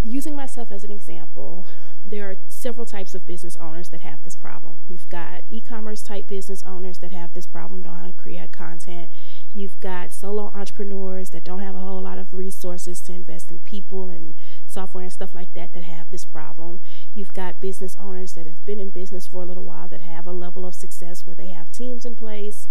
using 0.07 0.37
myself 0.37 0.71
as 0.71 0.85
an 0.85 0.93
example, 0.93 1.67
there 2.05 2.31
are 2.31 2.37
several 2.47 2.87
types 2.87 3.15
of 3.15 3.27
business 3.27 3.57
owners 3.57 3.89
that 3.89 4.01
have 4.01 4.23
this 4.23 4.37
problem. 4.37 4.79
You've 4.89 5.09
got 5.09 5.43
e 5.51 5.61
commerce 5.61 6.03
type 6.03 6.29
business 6.29 6.63
owners 6.63 6.99
that 6.99 7.13
have 7.13 7.35
this 7.35 7.47
problem, 7.47 7.83
don't 7.83 8.07
to 8.07 8.13
create 8.13 8.53
content. 8.53 9.11
You've 9.53 9.81
got 9.81 10.13
solo 10.13 10.53
entrepreneurs 10.55 11.31
that 11.31 11.45
don't 11.45 11.61
have 11.61 11.75
a 11.75 11.81
whole 11.81 12.03
lot 12.03 12.19
of 12.19 12.33
resources 12.33 13.01
to 13.03 13.13
invest 13.13 13.51
in 13.51 13.59
people 13.59 14.09
and 14.09 14.35
software 14.77 15.03
and 15.03 15.13
stuff 15.13 15.35
like 15.35 15.55
that 15.55 15.73
that 15.73 15.85
have 15.85 16.11
this 16.11 16.27
problem. 16.27 16.81
You've 17.15 17.33
got 17.33 17.63
business 17.63 17.97
owners 17.99 18.35
that 18.35 18.45
have 18.45 18.63
been 18.67 18.79
in 18.79 18.91
business 18.91 19.27
for 19.27 19.41
a 19.41 19.47
little 19.47 19.65
while 19.65 19.89
that 19.89 20.03
have 20.03 20.27
a 20.27 20.33
level 20.33 20.67
of 20.67 20.75
success 20.75 21.27
where 21.27 21.35
they 21.35 21.49
have 21.49 21.73
teams 21.73 22.05
in 22.05 22.15
place, 22.15 22.69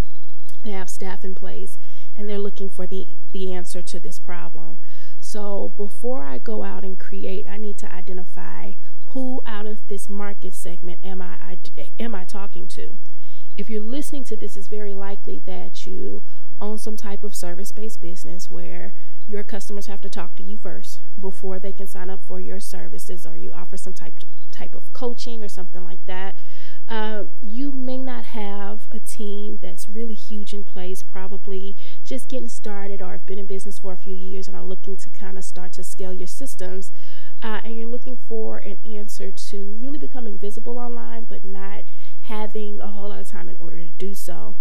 they 0.63 0.69
have 0.69 0.88
staff 0.88 1.25
in 1.25 1.33
place, 1.33 1.79
and 2.15 2.29
they're 2.29 2.38
looking 2.38 2.69
for 2.69 2.85
the, 2.85 3.07
the 3.31 3.51
answer 3.51 3.81
to 3.81 4.00
this 4.00 4.19
problem. 4.19 4.77
So 5.19 5.74
before 5.77 6.24
I 6.24 6.38
go 6.38 6.62
out 6.62 6.83
and 6.83 7.00
create, 7.00 7.47
I 7.50 7.57
need 7.57 7.79
to 7.79 7.91
identify 7.91 8.74
who 9.07 9.41
out 9.47 9.65
of 9.65 9.88
this 9.88 10.07
market 10.07 10.53
segment 10.53 11.00
am 11.03 11.24
I, 11.24 11.57
am 12.00 12.13
I 12.13 12.24
talking 12.24 12.67
to? 12.67 13.00
If 13.57 13.67
you're 13.67 13.81
listening 13.81 14.25
to 14.25 14.38
this, 14.38 14.55
it's 14.55 14.67
very 14.67 14.93
likely 14.93 15.41
that 15.47 15.88
you 15.88 16.21
own 16.62 16.77
some 16.77 16.97
type 16.97 17.24
of 17.24 17.33
service 17.33 17.71
based 17.71 18.00
business 18.00 18.51
where 18.51 18.93
your 19.27 19.44
customers 19.44 19.88
have 19.88 20.01
to 20.01 20.10
talk 20.10 20.36
to 20.36 20.44
you 20.44 20.58
first 20.58 21.01
before 21.20 21.60
they 21.60 21.72
can 21.72 21.88
sign 21.88 22.10
up 22.10 22.24
for 22.25 22.39
your 22.39 22.60
services 22.60 23.25
or 23.25 23.36
you 23.36 23.51
offer 23.51 23.77
some 23.77 23.94
type 23.94 24.20
type 24.51 24.74
of 24.74 24.94
coaching 24.94 25.44
or 25.44 25.50
something 25.50 25.84
like 25.84 26.05
that. 26.05 26.36
Uh, 26.88 27.25
you 27.41 27.72
may 27.72 27.98
not 27.98 28.25
have 28.25 28.88
a 28.91 29.00
team 29.00 29.58
that's 29.62 29.89
really 29.89 30.13
huge 30.13 30.53
in 30.53 30.63
place 30.63 31.03
probably 31.03 31.75
just 32.03 32.29
getting 32.29 32.48
started 32.48 33.01
or 33.01 33.12
have 33.12 33.25
been 33.25 33.39
in 33.39 33.48
business 33.48 33.79
for 33.79 33.91
a 33.91 33.98
few 33.98 34.15
years 34.15 34.48
and 34.48 34.55
are 34.55 34.63
looking 34.63 34.96
to 34.96 35.10
kind 35.10 35.38
of 35.38 35.44
start 35.44 35.74
to 35.74 35.84
scale 35.84 36.13
your 36.13 36.27
systems 36.27 36.91
uh, 37.41 37.60
and 37.65 37.75
you're 37.75 37.89
looking 37.89 38.15
for 38.15 38.60
an 38.60 38.77
answer 38.86 39.32
to 39.32 39.77
really 39.82 39.98
becoming 39.98 40.38
visible 40.38 40.77
online 40.77 41.25
but 41.27 41.44
not 41.44 41.84
having 42.22 42.79
a 42.79 42.88
whole 42.88 43.10
lot 43.10 43.20
of 43.20 43.27
time 43.27 43.50
in 43.50 43.58
order 43.60 43.77
to 43.77 43.89
do 43.98 44.13
so. 44.13 44.55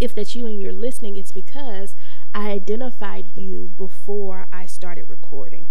If 0.00 0.14
that's 0.14 0.34
you 0.34 0.46
and 0.46 0.60
you're 0.60 0.72
listening, 0.72 1.16
it's 1.16 1.32
because 1.32 1.94
I 2.34 2.50
identified 2.50 3.26
you 3.34 3.72
before 3.76 4.46
I 4.52 4.66
started 4.66 5.08
recording. 5.08 5.66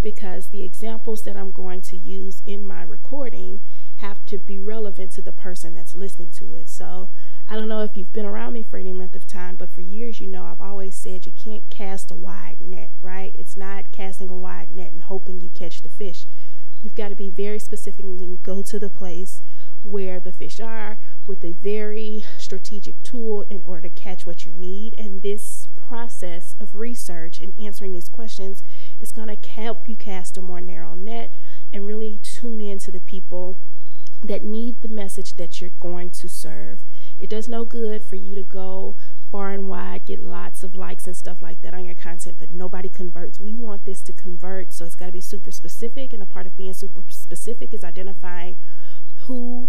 Because 0.00 0.48
the 0.48 0.64
examples 0.64 1.22
that 1.22 1.36
I'm 1.36 1.52
going 1.52 1.80
to 1.82 1.96
use 1.96 2.42
in 2.44 2.66
my 2.66 2.82
recording 2.82 3.60
have 3.98 4.24
to 4.26 4.36
be 4.36 4.58
relevant 4.58 5.12
to 5.12 5.22
the 5.22 5.30
person 5.30 5.74
that's 5.74 5.94
listening 5.94 6.32
to 6.32 6.54
it. 6.54 6.68
So 6.68 7.10
I 7.48 7.54
don't 7.54 7.68
know 7.68 7.82
if 7.82 7.96
you've 7.96 8.12
been 8.12 8.26
around 8.26 8.52
me 8.54 8.64
for 8.64 8.78
any 8.78 8.92
length 8.92 9.14
of 9.14 9.28
time, 9.28 9.54
but 9.54 9.70
for 9.70 9.80
years, 9.80 10.20
you 10.20 10.26
know, 10.26 10.44
I've 10.44 10.60
always 10.60 10.96
said 10.96 11.24
you 11.24 11.30
can't 11.30 11.70
cast 11.70 12.10
a 12.10 12.16
wide 12.16 12.56
net, 12.60 12.90
right? 13.00 13.32
It's 13.38 13.56
not 13.56 13.92
casting 13.92 14.28
a 14.28 14.36
wide 14.36 14.74
net 14.74 14.92
and 14.92 15.04
hoping 15.04 15.40
you 15.40 15.50
catch 15.50 15.82
the 15.82 15.88
fish. 15.88 16.26
You've 16.82 16.96
got 16.96 17.10
to 17.10 17.14
be 17.14 17.30
very 17.30 17.60
specific 17.60 18.04
and 18.04 18.42
go 18.42 18.60
to 18.62 18.78
the 18.80 18.90
place 18.90 19.40
where 19.84 20.18
the 20.18 20.32
fish 20.32 20.58
are 20.58 20.98
with 21.28 21.44
a 21.44 21.52
very 21.52 22.24
strategic 22.38 23.04
tool 23.04 23.42
in 23.42 23.62
order 23.64 23.82
to 23.82 23.88
catch 23.88 24.26
what 24.26 24.46
you 24.46 24.52
need. 24.52 24.96
And 24.98 25.22
this 25.22 25.68
process 25.92 26.56
of 26.58 26.74
research 26.74 27.38
and 27.42 27.52
answering 27.60 27.92
these 27.92 28.08
questions 28.08 28.64
is 28.98 29.12
going 29.12 29.28
to 29.28 29.50
help 29.50 29.86
you 29.86 29.94
cast 29.94 30.38
a 30.38 30.40
more 30.40 30.58
narrow 30.58 30.94
net 30.94 31.30
and 31.70 31.86
really 31.86 32.18
tune 32.22 32.62
in 32.62 32.78
to 32.78 32.90
the 32.90 32.98
people 32.98 33.60
that 34.22 34.42
need 34.42 34.80
the 34.80 34.88
message 34.88 35.36
that 35.36 35.60
you're 35.60 35.68
going 35.80 36.08
to 36.08 36.26
serve. 36.26 36.82
It 37.20 37.28
does 37.28 37.46
no 37.46 37.66
good 37.66 38.02
for 38.02 38.16
you 38.16 38.34
to 38.36 38.42
go 38.42 38.96
far 39.30 39.50
and 39.50 39.68
wide, 39.68 40.06
get 40.06 40.20
lots 40.20 40.62
of 40.62 40.74
likes 40.74 41.06
and 41.06 41.14
stuff 41.14 41.42
like 41.42 41.60
that 41.60 41.74
on 41.74 41.84
your 41.84 41.94
content, 41.94 42.36
but 42.38 42.50
nobody 42.50 42.88
converts. 42.88 43.38
We 43.38 43.52
want 43.52 43.84
this 43.84 44.00
to 44.04 44.14
convert, 44.14 44.72
so 44.72 44.86
it's 44.86 44.94
got 44.94 45.06
to 45.06 45.12
be 45.12 45.20
super 45.20 45.50
specific. 45.50 46.14
And 46.14 46.22
a 46.22 46.26
part 46.26 46.46
of 46.46 46.56
being 46.56 46.72
super 46.72 47.04
specific 47.08 47.74
is 47.74 47.84
identifying 47.84 48.56
who 49.26 49.68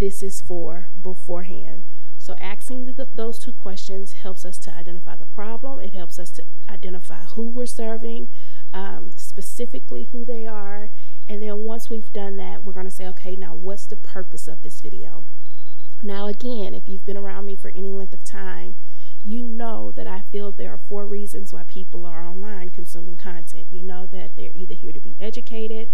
this 0.00 0.20
is 0.20 0.40
for 0.40 0.88
beforehand. 1.00 1.84
So, 2.20 2.36
asking 2.38 2.84
the, 2.84 3.08
those 3.14 3.38
two 3.38 3.52
questions 3.54 4.12
helps 4.12 4.44
us 4.44 4.58
to 4.58 4.76
identify 4.76 5.16
the 5.16 5.24
problem. 5.24 5.80
It 5.80 5.94
helps 5.94 6.18
us 6.18 6.30
to 6.32 6.44
identify 6.68 7.22
who 7.34 7.48
we're 7.48 7.64
serving, 7.64 8.28
um, 8.74 9.12
specifically 9.16 10.04
who 10.12 10.26
they 10.26 10.46
are. 10.46 10.90
And 11.26 11.42
then 11.42 11.60
once 11.60 11.88
we've 11.88 12.12
done 12.12 12.36
that, 12.36 12.62
we're 12.62 12.74
going 12.74 12.84
to 12.84 12.90
say, 12.90 13.06
okay, 13.06 13.36
now 13.36 13.54
what's 13.54 13.86
the 13.86 13.96
purpose 13.96 14.48
of 14.48 14.60
this 14.60 14.82
video? 14.82 15.24
Now, 16.02 16.26
again, 16.26 16.74
if 16.74 16.86
you've 16.90 17.06
been 17.06 17.16
around 17.16 17.46
me 17.46 17.56
for 17.56 17.72
any 17.74 17.88
length 17.88 18.12
of 18.12 18.22
time, 18.22 18.76
you 19.24 19.48
know 19.48 19.90
that 19.92 20.06
I 20.06 20.20
feel 20.20 20.52
there 20.52 20.72
are 20.72 20.78
four 20.78 21.06
reasons 21.06 21.54
why 21.54 21.62
people 21.62 22.04
are 22.04 22.22
online 22.22 22.68
consuming 22.68 23.16
content. 23.16 23.68
You 23.70 23.82
know 23.82 24.06
that 24.12 24.36
they're 24.36 24.52
either 24.54 24.74
here 24.74 24.92
to 24.92 25.00
be 25.00 25.16
educated, 25.18 25.88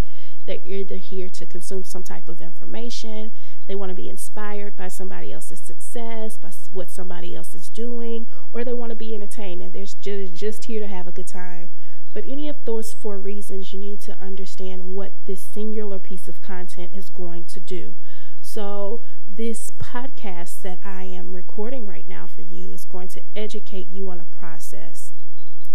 they're 0.44 0.58
either 0.64 0.96
here 0.96 1.28
to 1.28 1.46
consume 1.46 1.84
some 1.84 2.02
type 2.02 2.28
of 2.28 2.40
information. 2.40 3.30
They 3.66 3.74
want 3.74 3.90
to 3.90 3.94
be 3.94 4.08
inspired 4.08 4.76
by 4.76 4.88
somebody 4.88 5.32
else's 5.32 5.60
success, 5.60 6.38
by 6.38 6.50
what 6.72 6.90
somebody 6.90 7.34
else 7.34 7.54
is 7.54 7.68
doing, 7.68 8.26
or 8.52 8.64
they 8.64 8.72
want 8.72 8.90
to 8.90 8.96
be 8.96 9.14
entertained 9.14 9.62
and 9.62 9.72
they're 9.72 9.84
just, 9.84 10.34
just 10.34 10.64
here 10.64 10.80
to 10.80 10.86
have 10.86 11.08
a 11.08 11.12
good 11.12 11.26
time. 11.26 11.70
But 12.12 12.24
any 12.26 12.48
of 12.48 12.64
those 12.64 12.94
four 12.94 13.18
reasons, 13.18 13.74
you 13.74 13.78
need 13.78 14.00
to 14.02 14.18
understand 14.18 14.94
what 14.94 15.26
this 15.26 15.46
singular 15.46 15.98
piece 15.98 16.28
of 16.28 16.40
content 16.40 16.92
is 16.94 17.10
going 17.10 17.44
to 17.44 17.60
do. 17.60 17.94
So, 18.40 19.02
this 19.28 19.70
podcast 19.70 20.62
that 20.62 20.80
I 20.82 21.04
am 21.04 21.34
recording 21.34 21.86
right 21.86 22.08
now 22.08 22.26
for 22.26 22.40
you 22.40 22.72
is 22.72 22.86
going 22.86 23.08
to 23.08 23.22
educate 23.34 23.90
you 23.90 24.08
on 24.08 24.18
a 24.18 24.24
process. 24.24 25.12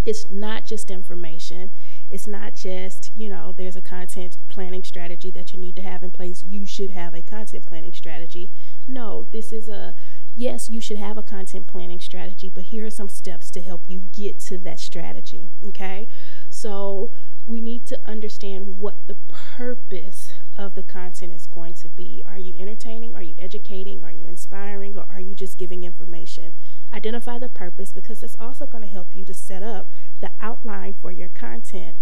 It's 0.03 0.31
not 0.31 0.65
just 0.65 0.89
information, 0.89 1.69
it's 2.11 2.27
not 2.27 2.55
just, 2.55 3.11
you 3.15 3.29
know, 3.29 3.53
there's 3.55 3.75
a 3.75 3.81
content 3.81 4.37
planning 4.49 4.83
strategy 4.83 5.31
that 5.31 5.53
you 5.53 5.59
need 5.59 5.75
to 5.77 5.81
have 5.81 6.03
in 6.03 6.11
place. 6.11 6.43
You 6.43 6.65
should 6.65 6.91
have 6.91 7.13
a 7.13 7.21
content 7.21 7.65
planning 7.65 7.93
strategy. 7.93 8.51
No, 8.87 9.27
this 9.31 9.51
is 9.51 9.69
a 9.69 9.95
yes, 10.35 10.69
you 10.69 10.81
should 10.81 10.97
have 10.97 11.17
a 11.17 11.23
content 11.23 11.67
planning 11.67 11.99
strategy, 11.99 12.51
but 12.53 12.65
here 12.65 12.85
are 12.85 12.89
some 12.89 13.09
steps 13.09 13.51
to 13.51 13.61
help 13.61 13.89
you 13.89 13.99
get 13.99 14.39
to 14.39 14.57
that 14.59 14.79
strategy. 14.79 15.49
Okay. 15.65 16.07
So 16.49 17.11
we 17.45 17.61
need 17.61 17.85
to 17.87 17.99
understand 18.05 18.79
what 18.79 19.07
the 19.07 19.15
purpose 19.29 20.33
of 20.55 20.75
the 20.75 20.83
content 20.83 21.33
is 21.33 21.47
going 21.47 21.73
to 21.75 21.89
be. 21.89 22.21
Are 22.25 22.37
you 22.37 22.53
entertaining? 22.59 23.15
Are 23.15 23.23
you 23.23 23.35
educating? 23.37 24.03
Are 24.03 24.11
you 24.11 24.27
inspiring? 24.27 24.97
Or 24.97 25.07
are 25.11 25.21
you 25.21 25.33
just 25.33 25.57
giving 25.57 25.83
information? 25.83 26.53
Identify 26.93 27.39
the 27.39 27.49
purpose 27.49 27.93
because 27.93 28.21
it's 28.23 28.35
also 28.39 28.65
going 28.65 28.83
to 28.83 28.89
help 28.89 29.15
you 29.15 29.23
to 29.25 29.33
set 29.33 29.63
up 29.63 29.89
the 30.19 30.31
outline 30.41 30.93
for 30.93 31.11
your 31.11 31.29
content 31.29 31.95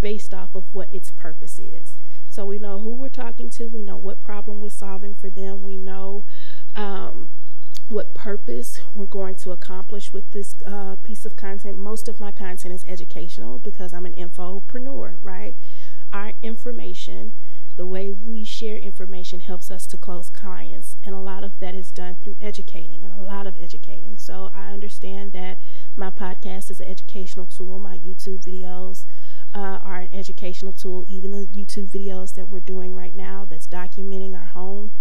based 0.00 0.32
off 0.32 0.54
of 0.54 0.74
what 0.74 0.92
its 0.92 1.10
purpose 1.10 1.58
is. 1.58 1.98
So 2.28 2.46
we 2.46 2.58
know 2.58 2.78
who 2.80 2.94
we're 2.94 3.08
talking 3.08 3.50
to, 3.50 3.68
we 3.68 3.82
know 3.82 3.96
what 3.96 4.20
problem 4.20 4.60
we're 4.60 4.70
solving 4.70 5.14
for 5.14 5.28
them, 5.28 5.64
we 5.64 5.76
know 5.76 6.26
um, 6.76 7.28
what 7.88 8.14
purpose 8.14 8.80
we're 8.94 9.04
going 9.04 9.34
to 9.34 9.50
accomplish 9.50 10.12
with 10.12 10.30
this 10.30 10.54
uh, 10.64 10.96
piece 11.02 11.26
of 11.26 11.36
content. 11.36 11.76
Most 11.76 12.08
of 12.08 12.20
my 12.20 12.30
content 12.30 12.72
is 12.72 12.84
educational 12.86 13.58
because 13.58 13.92
I'm 13.92 14.06
an 14.06 14.14
infopreneur, 14.14 15.16
right? 15.22 15.56
Our 16.12 16.32
information, 16.42 17.32
the 17.80 17.86
way 17.86 18.12
we 18.12 18.44
share 18.44 18.76
information, 18.76 19.40
helps 19.40 19.70
us 19.70 19.86
to 19.86 19.96
close 19.96 20.28
clients, 20.28 20.96
and 21.02 21.14
a 21.14 21.18
lot 21.18 21.42
of 21.42 21.58
that 21.60 21.74
is 21.74 21.90
done 21.90 22.14
through 22.22 22.36
educating 22.38 23.02
and 23.02 23.14
a 23.14 23.22
lot 23.22 23.46
of 23.46 23.56
educating. 23.58 24.18
So 24.18 24.50
I 24.54 24.70
understand 24.70 25.32
that 25.32 25.58
my 25.96 26.10
podcast 26.10 26.70
is 26.70 26.80
an 26.80 26.88
educational 26.88 27.46
tool, 27.46 27.78
my 27.78 27.96
YouTube 27.96 28.44
videos 28.44 29.06
uh, 29.54 29.78
are 29.82 30.00
an 30.00 30.10
educational 30.12 30.74
tool. 30.74 31.06
Even 31.08 31.30
the 31.30 31.46
YouTube 31.46 31.90
videos 31.90 32.34
that 32.34 32.50
we're 32.50 32.60
doing 32.60 32.94
right 32.94 33.16
now 33.16 33.46
that's 33.48 33.66
documenting 33.66 34.38
our 34.38 34.44
home 34.44 34.92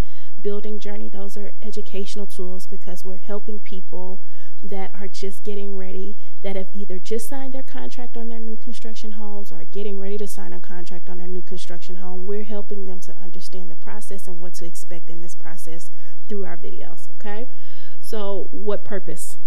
building 0.41 0.79
journey, 0.79 1.09
those 1.09 1.35
are 1.35 1.51
educational 1.61 2.27
tools 2.27 2.65
because 2.65 3.03
we're 3.03 3.17
helping 3.17 3.59
people 3.59 4.21
that 4.61 4.91
are 4.99 5.07
just 5.07 5.43
getting 5.43 5.77
ready, 5.77 6.17
that 6.41 6.55
have 6.55 6.69
either 6.73 6.99
just 6.99 7.29
signed 7.29 7.53
their 7.53 7.63
contract 7.63 8.17
on 8.17 8.29
their 8.29 8.39
new 8.39 8.57
construction 8.57 9.13
homes 9.13 9.51
or 9.51 9.63
getting 9.63 9.99
ready 9.99 10.17
to 10.17 10.27
sign 10.27 10.53
a 10.53 10.59
contract 10.59 11.09
on 11.09 11.17
their 11.17 11.27
new 11.27 11.41
construction 11.41 11.97
home. 11.97 12.27
We're 12.27 12.43
helping 12.43 12.85
them 12.85 12.99
to 13.01 13.17
understand 13.17 13.71
the 13.71 13.75
process 13.75 14.27
and 14.27 14.39
what 14.39 14.53
to 14.55 14.65
expect 14.65 15.09
in 15.09 15.21
this 15.21 15.35
process 15.35 15.89
through 16.27 16.45
our 16.45 16.57
videos. 16.57 17.09
Okay, 17.11 17.47
so 18.01 18.49
what 18.51 18.83
purpose 18.83 19.37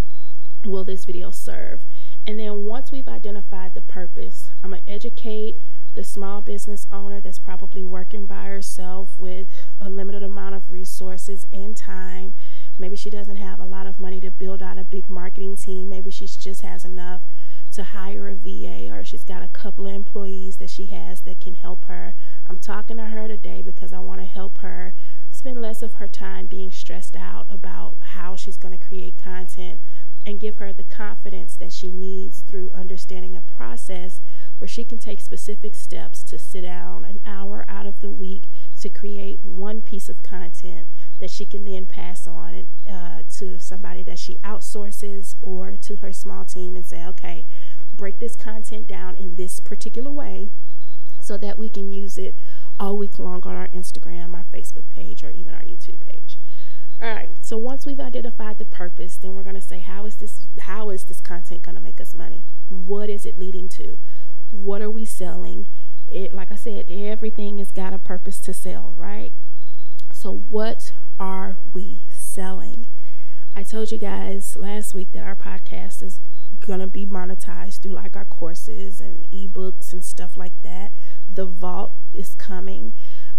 will 0.64 0.84
this 0.84 1.04
video 1.04 1.30
serve? 1.30 1.84
And 2.26 2.38
then 2.38 2.64
once 2.66 2.92
we've 2.92 3.08
identified 3.08 3.74
the 3.74 3.80
purpose, 3.80 4.50
I'm 4.62 4.70
going 4.70 4.82
to 4.82 4.90
educate 4.90 5.56
the 5.94 6.04
small 6.04 6.40
business 6.40 6.86
owner 6.90 7.20
that's 7.20 7.38
probably 7.38 7.84
working 7.84 8.26
by 8.26 8.44
herself 8.44 9.18
with 9.18 9.48
a 9.80 9.90
limited 9.90 10.22
amount 10.22 10.54
of 10.54 10.70
resources 10.70 11.46
and 11.52 11.76
time. 11.76 12.34
Maybe 12.78 12.96
she 12.96 13.10
doesn't 13.10 13.36
have 13.36 13.60
a 13.60 13.66
lot 13.66 13.86
of 13.86 14.00
money 14.00 14.20
to 14.20 14.30
build 14.30 14.62
out 14.62 14.78
a 14.78 14.84
big 14.84 15.08
marketing 15.08 15.56
team. 15.56 15.88
Maybe 15.88 16.10
she 16.10 16.26
just 16.26 16.62
has 16.62 16.84
enough 16.84 17.22
to 17.72 17.84
hire 17.84 18.28
a 18.28 18.34
VA 18.34 18.90
or 18.92 19.04
she's 19.04 19.24
got 19.24 19.42
a 19.42 19.48
couple 19.48 19.86
of 19.86 19.94
employees 19.94 20.58
that 20.58 20.70
she 20.70 20.86
has 20.86 21.22
that 21.22 21.40
can 21.40 21.54
help 21.54 21.86
her. 21.86 22.14
I'm 22.48 22.58
talking 22.58 22.98
to 22.98 23.04
her 23.04 23.28
today 23.28 23.62
because 23.62 23.92
I 23.92 23.98
want 23.98 24.20
to 24.20 24.26
help 24.26 24.58
her 24.58 24.94
spend 25.30 25.60
less 25.60 25.82
of 25.82 25.94
her 25.94 26.08
time 26.08 26.46
being 26.46 26.70
stressed 26.70 27.16
out 27.16 27.46
about 27.48 27.96
how 28.00 28.36
she's 28.36 28.58
going 28.58 28.76
to 28.76 28.84
create 28.84 29.16
content 29.16 29.80
and 30.24 30.38
give 30.38 30.56
her 30.56 30.72
the 30.72 30.84
confidence 30.84 31.56
that 31.56 31.72
she 31.72 31.90
needs 31.90 32.40
through 32.40 32.70
understanding 32.74 33.36
a 33.36 33.40
process 33.40 34.20
where 34.58 34.68
she 34.68 34.84
can 34.84 34.98
take 34.98 35.20
specific 35.20 35.74
steps 35.74 36.22
to 36.22 36.38
sit 36.38 36.62
down 36.62 37.04
an 37.04 37.20
hour 37.26 37.64
out 37.68 37.86
of 37.86 38.00
the 38.00 38.10
week 38.10 38.44
to 38.82 38.88
create 38.88 39.44
one 39.44 39.80
piece 39.80 40.08
of 40.08 40.24
content 40.24 40.88
that 41.20 41.30
she 41.30 41.46
can 41.46 41.64
then 41.64 41.86
pass 41.86 42.26
on 42.26 42.66
uh, 42.90 43.22
to 43.32 43.56
somebody 43.58 44.02
that 44.02 44.18
she 44.18 44.36
outsources 44.42 45.36
or 45.40 45.76
to 45.76 45.96
her 45.96 46.12
small 46.12 46.44
team 46.44 46.74
and 46.74 46.84
say, 46.84 47.06
okay, 47.06 47.46
break 47.94 48.18
this 48.18 48.34
content 48.34 48.88
down 48.88 49.14
in 49.14 49.36
this 49.36 49.60
particular 49.60 50.10
way 50.10 50.50
so 51.20 51.38
that 51.38 51.56
we 51.56 51.68
can 51.68 51.92
use 51.92 52.18
it 52.18 52.34
all 52.80 52.98
week 52.98 53.20
long 53.20 53.40
on 53.44 53.54
our 53.54 53.68
Instagram, 53.68 54.34
our 54.34 54.44
Facebook 54.52 54.88
page, 54.90 55.22
or 55.22 55.30
even 55.30 55.54
our 55.54 55.62
YouTube 55.62 56.00
page. 56.00 56.36
All 57.00 57.08
right. 57.08 57.30
So 57.40 57.56
once 57.56 57.86
we've 57.86 58.00
identified 58.00 58.58
the 58.58 58.64
purpose, 58.64 59.16
then 59.16 59.36
we're 59.36 59.44
going 59.44 59.54
to 59.54 59.60
say 59.60 59.78
how 59.78 60.06
is 60.06 60.16
this 60.16 60.48
how 60.62 60.90
is 60.90 61.04
this 61.04 61.20
content 61.20 61.62
going 61.62 61.76
to 61.76 61.80
make 61.80 62.00
us 62.00 62.14
money? 62.14 62.44
What 62.68 63.08
is 63.08 63.24
it 63.24 63.38
leading 63.38 63.68
to? 63.70 63.98
What 64.50 64.82
are 64.82 64.90
we 64.90 65.04
selling? 65.04 65.68
It 66.08 66.34
like 66.34 66.52
I 66.52 66.56
said, 66.56 66.84
everything 66.88 67.58
has 67.58 67.70
got 67.72 67.92
a 67.92 67.98
purpose 67.98 68.40
to 68.40 68.52
sell, 68.52 68.94
right? 68.96 69.32
So 70.12 70.32
what 70.48 70.92
are 71.18 71.56
we 71.72 72.02
selling? 72.10 72.86
I 73.54 73.62
told 73.62 73.92
you 73.92 73.98
guys 73.98 74.56
last 74.56 74.94
week 74.94 75.12
that 75.12 75.24
our 75.24 75.36
podcast 75.36 76.02
is 76.02 76.20
to 76.66 76.86
be 76.86 77.04
monetized 77.04 77.82
through 77.82 77.92
like 77.92 78.16
our 78.16 78.24
courses 78.24 79.00
and 79.00 79.26
ebooks 79.32 79.92
and 79.92 80.04
stuff 80.04 80.36
like 80.36 80.62
that. 80.62 80.92
The 81.32 81.46
vault 81.46 81.92
is 82.14 82.34
coming 82.34 82.92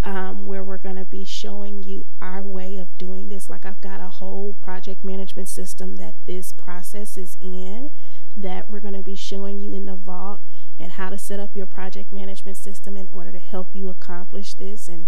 um, 0.04 0.46
where 0.46 0.64
we're 0.64 0.78
going 0.78 0.98
to 0.98 1.06
be 1.06 1.24
showing 1.24 1.84
you 1.84 2.06
our 2.22 2.42
way 2.42 2.78
of 2.78 2.98
doing 2.98 3.30
this. 3.30 3.50
Like, 3.50 3.66
I've 3.66 3.82
got 3.82 4.02
a 4.02 4.10
whole 4.10 4.54
project 4.54 5.04
management 5.04 5.48
system 5.48 5.96
that 5.98 6.16
this 6.26 6.52
process 6.52 7.18
is 7.18 7.38
in 7.40 7.90
that 8.36 8.70
we're 8.70 8.82
going 8.82 8.96
to 8.96 9.04
be 9.04 9.16
showing 9.16 9.60
you 9.60 9.74
in 9.74 9.86
the 9.86 9.96
vault 9.96 10.33
set 11.34 11.40
up 11.40 11.56
your 11.56 11.66
project 11.66 12.12
management 12.12 12.56
system 12.56 12.96
in 12.96 13.10
order 13.12 13.32
to 13.32 13.40
help 13.40 13.76
you 13.76 13.90
accomplish 13.90 14.54
this 14.54 14.88
and 14.88 15.08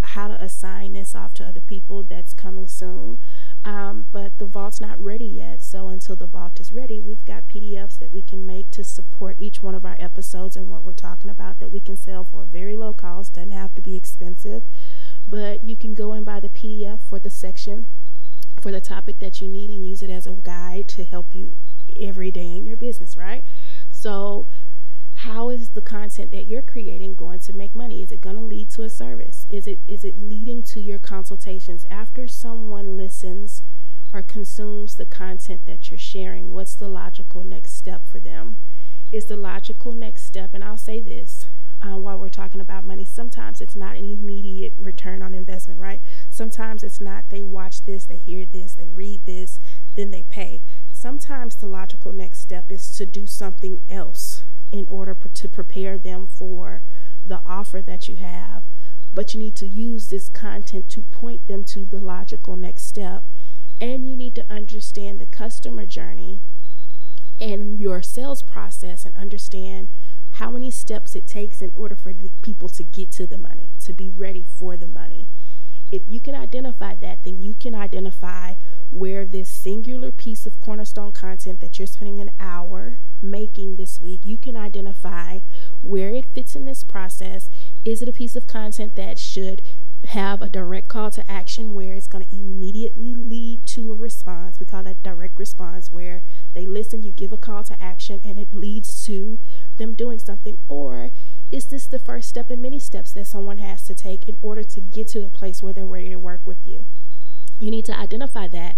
how 0.00 0.26
to 0.26 0.42
assign 0.42 0.94
this 0.94 1.14
off 1.14 1.34
to 1.34 1.44
other 1.44 1.60
people 1.60 2.02
that's 2.02 2.32
coming 2.32 2.66
soon. 2.66 3.18
Um, 3.66 4.06
but 4.10 4.38
the 4.38 4.46
vault's 4.46 4.80
not 4.80 4.98
ready 4.98 5.26
yet. 5.26 5.60
So 5.60 5.88
until 5.88 6.16
the 6.16 6.26
vault 6.26 6.58
is 6.58 6.72
ready, 6.72 7.02
we've 7.02 7.26
got 7.26 7.50
PDFs 7.50 7.98
that 7.98 8.14
we 8.14 8.22
can 8.22 8.46
make 8.46 8.70
to 8.70 8.82
support 8.82 9.36
each 9.38 9.62
one 9.62 9.74
of 9.74 9.84
our 9.84 9.96
episodes 9.98 10.56
and 10.56 10.70
what 10.70 10.86
we're 10.86 10.94
talking 10.94 11.28
about 11.28 11.58
that 11.58 11.70
we 11.70 11.80
can 11.80 11.98
sell 11.98 12.24
for 12.24 12.46
very 12.46 12.74
low 12.74 12.94
cost. 12.94 13.34
Doesn't 13.34 13.50
have 13.50 13.74
to 13.74 13.82
be 13.82 13.94
expensive, 13.94 14.62
but 15.28 15.64
you 15.64 15.76
can 15.76 15.92
go 15.92 16.14
and 16.14 16.24
buy 16.24 16.40
the 16.40 16.48
PDF 16.48 17.00
for 17.02 17.18
the 17.18 17.28
section 17.28 17.88
for 18.62 18.72
the 18.72 18.80
topic 18.80 19.18
that 19.18 19.42
you 19.42 19.48
need 19.48 19.68
and 19.68 19.86
use 19.86 20.02
it 20.02 20.08
as 20.08 20.26
a 20.26 20.32
guide 20.32 20.88
to 20.88 21.04
help 21.04 21.34
you 21.34 21.52
every 22.00 22.30
day 22.30 22.56
in 22.56 22.64
your 22.64 22.76
business, 22.76 23.18
right? 23.18 23.44
So 23.90 24.48
how 25.28 25.50
is 25.50 25.68
the 25.68 25.82
content 25.82 26.30
that 26.30 26.46
you're 26.46 26.62
creating 26.62 27.14
going 27.14 27.38
to 27.38 27.52
make 27.52 27.74
money? 27.74 28.02
Is 28.02 28.10
it 28.10 28.22
going 28.22 28.36
to 28.36 28.42
lead 28.42 28.70
to 28.70 28.82
a 28.82 28.88
service? 28.88 29.46
Is 29.50 29.66
it 29.66 29.80
is 29.86 30.02
it 30.02 30.22
leading 30.22 30.62
to 30.62 30.80
your 30.80 30.98
consultations? 30.98 31.84
After 31.90 32.26
someone 32.26 32.96
listens 32.96 33.62
or 34.10 34.22
consumes 34.22 34.96
the 34.96 35.04
content 35.04 35.66
that 35.66 35.90
you're 35.90 35.98
sharing 35.98 36.54
what's 36.54 36.74
the 36.74 36.88
logical 36.88 37.44
next 37.44 37.74
step 37.74 38.08
for 38.08 38.18
them? 38.18 38.56
Is 39.12 39.26
the 39.26 39.36
logical 39.36 39.92
next 39.92 40.24
step 40.24 40.54
and 40.54 40.64
i'll 40.64 40.78
say 40.78 40.98
this 40.98 41.46
uh, 41.82 41.98
while 41.98 42.18
we're 42.18 42.30
talking 42.30 42.62
about 42.62 42.86
money 42.86 43.04
sometimes 43.04 43.60
it's 43.60 43.76
not 43.76 43.96
an 43.96 44.06
immediate 44.06 44.72
return 44.78 45.20
on 45.20 45.34
investment 45.34 45.78
right? 45.78 46.00
Sometimes 46.30 46.82
it's 46.82 47.02
not 47.02 47.28
they 47.28 47.42
watch 47.42 47.84
this 47.84 48.06
they 48.06 48.16
hear 48.16 48.46
this 48.46 48.76
they 48.76 48.88
read 48.88 49.26
this 49.26 49.60
then 49.94 50.10
they 50.10 50.22
pay. 50.22 50.62
Sometimes 50.90 51.54
the 51.56 51.66
logical 51.66 52.14
next 52.14 52.40
step 52.40 52.72
is 52.72 52.96
to 52.96 53.04
do 53.04 53.26
something 53.26 53.80
else 53.90 54.42
in 54.70 54.86
order 54.88 55.14
to 55.14 55.48
prepare 55.48 55.98
them 55.98 56.26
for 56.26 56.82
the 57.24 57.40
offer 57.46 57.80
that 57.82 58.08
you 58.08 58.16
have. 58.16 58.64
But 59.14 59.34
you 59.34 59.40
need 59.40 59.56
to 59.56 59.66
use 59.66 60.10
this 60.10 60.28
content 60.28 60.88
to 60.90 61.02
point 61.02 61.46
them 61.46 61.64
to 61.64 61.84
the 61.84 61.98
logical 61.98 62.56
next 62.56 62.84
step. 62.84 63.24
And 63.80 64.08
you 64.08 64.16
need 64.16 64.34
to 64.34 64.52
understand 64.52 65.20
the 65.20 65.26
customer 65.26 65.86
journey 65.86 66.42
and 67.40 67.78
your 67.78 68.02
sales 68.02 68.42
process 68.42 69.04
and 69.04 69.16
understand 69.16 69.88
how 70.32 70.50
many 70.50 70.70
steps 70.70 71.14
it 71.14 71.26
takes 71.26 71.62
in 71.62 71.72
order 71.76 71.94
for 71.94 72.12
the 72.12 72.30
people 72.42 72.68
to 72.68 72.82
get 72.82 73.10
to 73.12 73.26
the 73.26 73.38
money, 73.38 73.72
to 73.80 73.92
be 73.92 74.10
ready 74.10 74.42
for 74.42 74.76
the 74.76 74.86
money. 74.86 75.28
If 75.90 76.02
you 76.06 76.20
can 76.20 76.34
identify 76.34 76.94
that, 76.96 77.24
then 77.24 77.40
you 77.40 77.54
can 77.54 77.74
identify 77.74 78.54
where 78.90 79.24
this 79.24 79.50
singular 79.50 80.10
piece 80.10 80.46
of 80.46 80.60
cornerstone 80.60 81.12
content 81.12 81.60
that 81.60 81.78
you're 81.78 81.86
spending 81.86 82.20
an 82.20 82.30
hour 82.40 82.98
making 83.22 83.76
this 83.76 84.00
week, 84.00 84.20
you 84.24 84.36
can 84.36 84.56
identify 84.56 85.40
where 85.82 86.10
it 86.10 86.26
fits 86.34 86.54
in 86.54 86.64
this 86.64 86.84
process. 86.84 87.48
Is 87.84 88.02
it 88.02 88.08
a 88.08 88.12
piece 88.12 88.36
of 88.36 88.46
content 88.46 88.96
that 88.96 89.18
should 89.18 89.62
have 90.04 90.40
a 90.40 90.48
direct 90.48 90.88
call 90.88 91.10
to 91.10 91.30
action 91.30 91.74
where 91.74 91.94
it's 91.94 92.06
going 92.06 92.24
to 92.24 92.36
immediately 92.36 93.14
lead 93.14 93.66
to 93.66 93.92
a 93.92 93.96
response? 93.96 94.60
We 94.60 94.66
call 94.66 94.84
that 94.84 95.02
direct 95.02 95.38
response, 95.38 95.90
where 95.90 96.22
they 96.54 96.66
listen, 96.66 97.02
you 97.02 97.12
give 97.12 97.32
a 97.32 97.36
call 97.36 97.64
to 97.64 97.82
action, 97.82 98.20
and 98.24 98.38
it 98.38 98.54
leads 98.54 99.04
to 99.06 99.38
them 99.76 99.94
doing 99.94 100.18
something. 100.18 100.58
Or 100.68 101.10
is 101.50 101.66
this 101.66 101.86
the 101.86 101.98
first 101.98 102.28
step 102.28 102.50
in 102.50 102.60
many 102.60 102.78
steps 102.78 103.12
that 103.12 103.26
someone 103.26 103.58
has 103.58 103.84
to 103.86 103.94
take 103.94 104.28
in 104.28 104.36
order 104.42 104.62
to 104.62 104.80
get 104.80 105.08
to 105.08 105.20
the 105.20 105.30
place 105.30 105.62
where 105.62 105.72
they're 105.72 105.86
ready 105.86 106.10
to 106.10 106.18
work 106.18 106.42
with 106.44 106.66
you? 106.66 106.84
You 107.58 107.70
need 107.70 107.84
to 107.86 107.98
identify 107.98 108.48
that. 108.48 108.76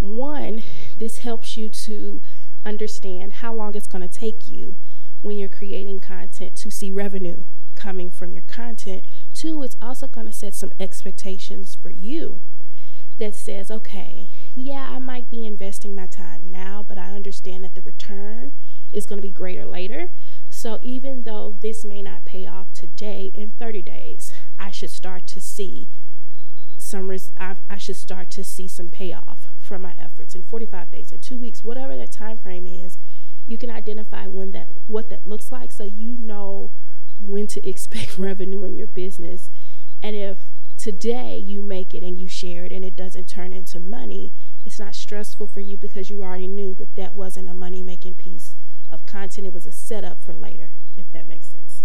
One, 0.00 0.62
this 0.98 1.18
helps 1.18 1.56
you 1.56 1.68
to 1.68 2.22
understand 2.64 3.34
how 3.34 3.54
long 3.54 3.74
it's 3.74 3.86
going 3.86 4.06
to 4.06 4.18
take 4.18 4.48
you 4.48 4.76
when 5.22 5.36
you're 5.36 5.48
creating 5.48 6.00
content 6.00 6.56
to 6.56 6.70
see 6.70 6.90
revenue 6.90 7.44
coming 7.74 8.10
from 8.10 8.32
your 8.32 8.42
content. 8.42 9.04
Two, 9.32 9.62
it's 9.62 9.76
also 9.80 10.06
going 10.06 10.26
to 10.26 10.32
set 10.32 10.54
some 10.54 10.72
expectations 10.78 11.76
for 11.80 11.90
you 11.90 12.40
that 13.18 13.34
says, 13.34 13.70
okay, 13.70 14.28
yeah, 14.54 14.88
I 14.90 14.98
might 14.98 15.30
be 15.30 15.46
investing 15.46 15.94
my 15.94 16.06
time 16.06 16.42
now, 16.48 16.84
but 16.86 16.98
I 16.98 17.12
understand 17.12 17.64
that 17.64 17.74
the 17.74 17.82
return 17.82 18.52
is 18.92 19.06
going 19.06 19.18
to 19.18 19.26
be 19.26 19.32
greater 19.32 19.64
later. 19.64 20.10
So 20.60 20.78
even 20.82 21.22
though 21.22 21.56
this 21.62 21.86
may 21.86 22.02
not 22.02 22.26
pay 22.26 22.46
off 22.46 22.74
today, 22.74 23.32
in 23.34 23.52
30 23.52 23.80
days, 23.80 24.34
I 24.58 24.70
should 24.70 24.90
start 24.90 25.26
to 25.28 25.40
see 25.40 25.88
some 26.76 27.08
res- 27.08 27.32
I, 27.40 27.56
I 27.70 27.78
should 27.78 27.96
start 27.96 28.30
to 28.32 28.44
see 28.44 28.68
some 28.68 28.90
payoff 28.90 29.46
from 29.58 29.80
my 29.80 29.94
efforts 29.98 30.34
in 30.34 30.42
45 30.42 30.90
days. 30.90 31.12
In 31.12 31.20
two 31.20 31.38
weeks 31.38 31.64
whatever 31.64 31.96
that 31.96 32.12
time 32.12 32.36
frame 32.36 32.66
is 32.66 32.98
you 33.46 33.56
can 33.56 33.70
identify 33.70 34.26
when 34.26 34.50
that 34.50 34.68
what 34.86 35.08
that 35.08 35.26
looks 35.26 35.50
like 35.50 35.72
so 35.72 35.84
you 35.84 36.18
know 36.18 36.72
when 37.18 37.46
to 37.46 37.66
expect 37.66 38.18
revenue 38.18 38.62
in 38.64 38.76
your 38.76 38.86
business. 38.86 39.48
And 40.02 40.14
if 40.14 40.40
today 40.76 41.38
you 41.38 41.62
make 41.62 41.94
it 41.94 42.02
and 42.02 42.18
you 42.18 42.28
share 42.28 42.66
it 42.66 42.72
and 42.72 42.84
it 42.84 42.96
doesn't 42.96 43.30
turn 43.30 43.54
into 43.54 43.80
money 43.80 44.34
it's 44.66 44.78
not 44.78 44.94
stressful 44.94 45.46
for 45.46 45.60
you 45.60 45.78
because 45.78 46.10
you 46.10 46.22
already 46.22 46.46
knew 46.46 46.74
that 46.74 46.96
that 46.96 47.14
wasn't 47.14 47.48
a 47.48 47.54
money 47.54 47.82
making 47.82 48.14
piece 48.14 48.56
of 48.92 49.06
content 49.06 49.46
it 49.46 49.52
was 49.52 49.66
a 49.66 49.72
setup 49.72 50.22
for 50.22 50.34
later 50.34 50.70
if 50.96 51.10
that 51.12 51.28
makes 51.28 51.46
sense 51.46 51.84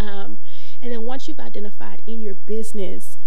um, 0.00 0.38
and 0.82 0.92
then 0.92 1.02
once 1.04 1.28
you've 1.28 1.40
identified 1.40 2.02
in 2.06 2.20
your 2.20 2.34
business 2.34 3.18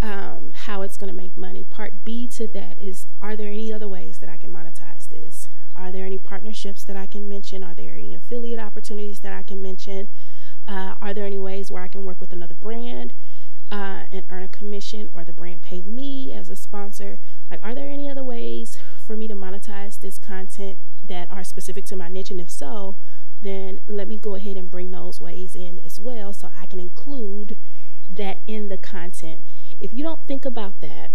um, 0.00 0.52
how 0.54 0.82
it's 0.82 0.96
going 0.96 1.10
to 1.10 1.16
make 1.16 1.36
money. 1.36 1.64
Part 1.64 2.04
B 2.04 2.28
to 2.28 2.46
that 2.48 2.80
is 2.80 3.06
are 3.20 3.36
there 3.36 3.48
any 3.48 3.72
other 3.72 3.88
ways 3.88 4.18
that 4.18 4.28
I 4.28 4.36
can 4.36 4.52
monetize 4.52 5.08
this? 5.08 5.48
Are 5.74 5.92
there 5.92 6.04
any 6.04 6.18
partnerships 6.18 6.84
that 6.84 6.96
I 6.96 7.06
can 7.06 7.28
mention? 7.28 7.62
Are 7.62 7.74
there 7.74 7.94
any 7.94 8.14
affiliate 8.14 8.60
opportunities 8.60 9.20
that 9.20 9.32
I 9.32 9.42
can 9.42 9.60
mention? 9.62 10.08
Uh, 10.66 10.94
are 11.00 11.14
there 11.14 11.24
any 11.24 11.38
ways 11.38 11.70
where 11.70 11.82
I 11.82 11.88
can 11.88 12.04
work 12.04 12.20
with 12.20 12.32
another 12.32 12.54
brand 12.54 13.14
uh, 13.70 14.04
and 14.12 14.24
earn 14.30 14.42
a 14.42 14.48
commission 14.48 15.08
or 15.12 15.24
the 15.24 15.32
brand 15.32 15.62
pay 15.62 15.82
me 15.82 16.32
as 16.32 16.48
a 16.48 16.56
sponsor? 16.56 17.18
Like, 17.50 17.60
are 17.62 17.74
there 17.74 17.88
any 17.88 18.08
other 18.08 18.24
ways 18.24 18.78
for 19.08 19.16
me 19.16 19.26
to 19.26 19.34
monetize 19.34 19.98
this 19.98 20.18
content 20.18 20.76
that 21.02 21.32
are 21.32 21.42
specific 21.42 21.86
to 21.86 21.96
my 21.96 22.08
niche? 22.08 22.30
And 22.30 22.40
if 22.40 22.50
so, 22.50 22.98
then 23.40 23.80
let 23.88 24.06
me 24.06 24.18
go 24.18 24.34
ahead 24.34 24.58
and 24.58 24.70
bring 24.70 24.90
those 24.90 25.18
ways 25.18 25.56
in 25.56 25.78
as 25.78 25.98
well 25.98 26.34
so 26.34 26.50
I 26.60 26.66
can 26.66 26.78
include 26.78 27.56
that 28.10 28.42
in 28.46 28.68
the 28.68 28.76
content. 28.76 29.40
If 29.80 29.94
you 29.94 30.04
don't 30.04 30.26
think 30.28 30.44
about 30.44 30.82
that 30.82 31.12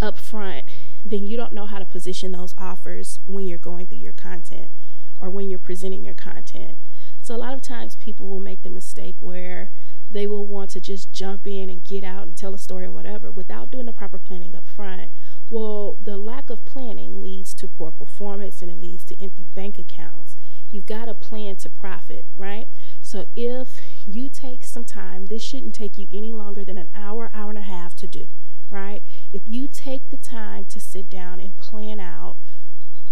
up 0.00 0.16
front, 0.16 0.64
then 1.04 1.24
you 1.24 1.36
don't 1.36 1.52
know 1.52 1.66
how 1.66 1.78
to 1.78 1.84
position 1.84 2.32
those 2.32 2.54
offers 2.56 3.20
when 3.26 3.46
you're 3.46 3.58
going 3.58 3.86
through 3.86 3.98
your 3.98 4.12
content 4.12 4.70
or 5.20 5.28
when 5.28 5.50
you're 5.50 5.58
presenting 5.58 6.02
your 6.02 6.14
content. 6.14 6.78
So 7.20 7.34
a 7.34 7.36
lot 7.36 7.52
of 7.52 7.60
times 7.60 7.96
people 7.96 8.26
will 8.26 8.40
make 8.40 8.62
the 8.62 8.70
mistake 8.70 9.16
where 9.20 9.70
they 10.10 10.26
will 10.26 10.46
want 10.46 10.70
to 10.70 10.80
just 10.80 11.12
jump 11.12 11.46
in 11.46 11.68
and 11.68 11.84
get 11.84 12.04
out 12.04 12.22
and 12.22 12.36
tell 12.36 12.54
a 12.54 12.58
story 12.58 12.86
or 12.86 12.90
whatever 12.90 13.30
without 13.30 13.70
doing 13.70 13.86
the 13.86 13.92
proper 13.92 14.18
planning 14.18 14.54
up 14.54 14.66
front. 14.66 15.10
Well, 15.48 15.98
the 16.02 16.16
lack 16.16 16.50
of 16.50 16.64
planning 16.64 17.22
leads 17.22 17.54
to 17.54 17.68
poor 17.68 17.90
performance 17.90 18.62
and 18.62 18.70
it 18.70 18.80
leads 18.80 19.04
to 19.04 19.22
empty 19.22 19.44
bank 19.54 19.78
accounts. 19.78 20.36
You've 20.70 20.86
got 20.86 21.04
to 21.04 21.14
plan 21.14 21.56
to 21.56 21.68
profit, 21.68 22.24
right? 22.36 22.66
So 23.00 23.26
if 23.36 23.80
you 24.06 24.28
take 24.28 24.64
some 24.64 24.84
time, 24.84 25.26
this 25.26 25.42
shouldn't 25.42 25.74
take 25.74 25.96
you 25.96 26.08
any 26.12 26.32
longer 26.32 26.64
than 26.64 26.76
an 26.76 26.88
hour, 26.94 27.30
hour 27.32 27.50
and 27.50 27.58
a 27.58 27.62
half 27.62 27.94
to 27.96 28.08
do, 28.08 28.26
right? 28.70 29.02
If 29.32 29.42
you 29.46 29.68
take 29.68 30.10
the 30.10 30.16
time 30.16 30.64
to 30.66 30.80
sit 30.80 31.08
down 31.08 31.38
and 31.38 31.56
plan 31.56 32.00
out 32.00 32.36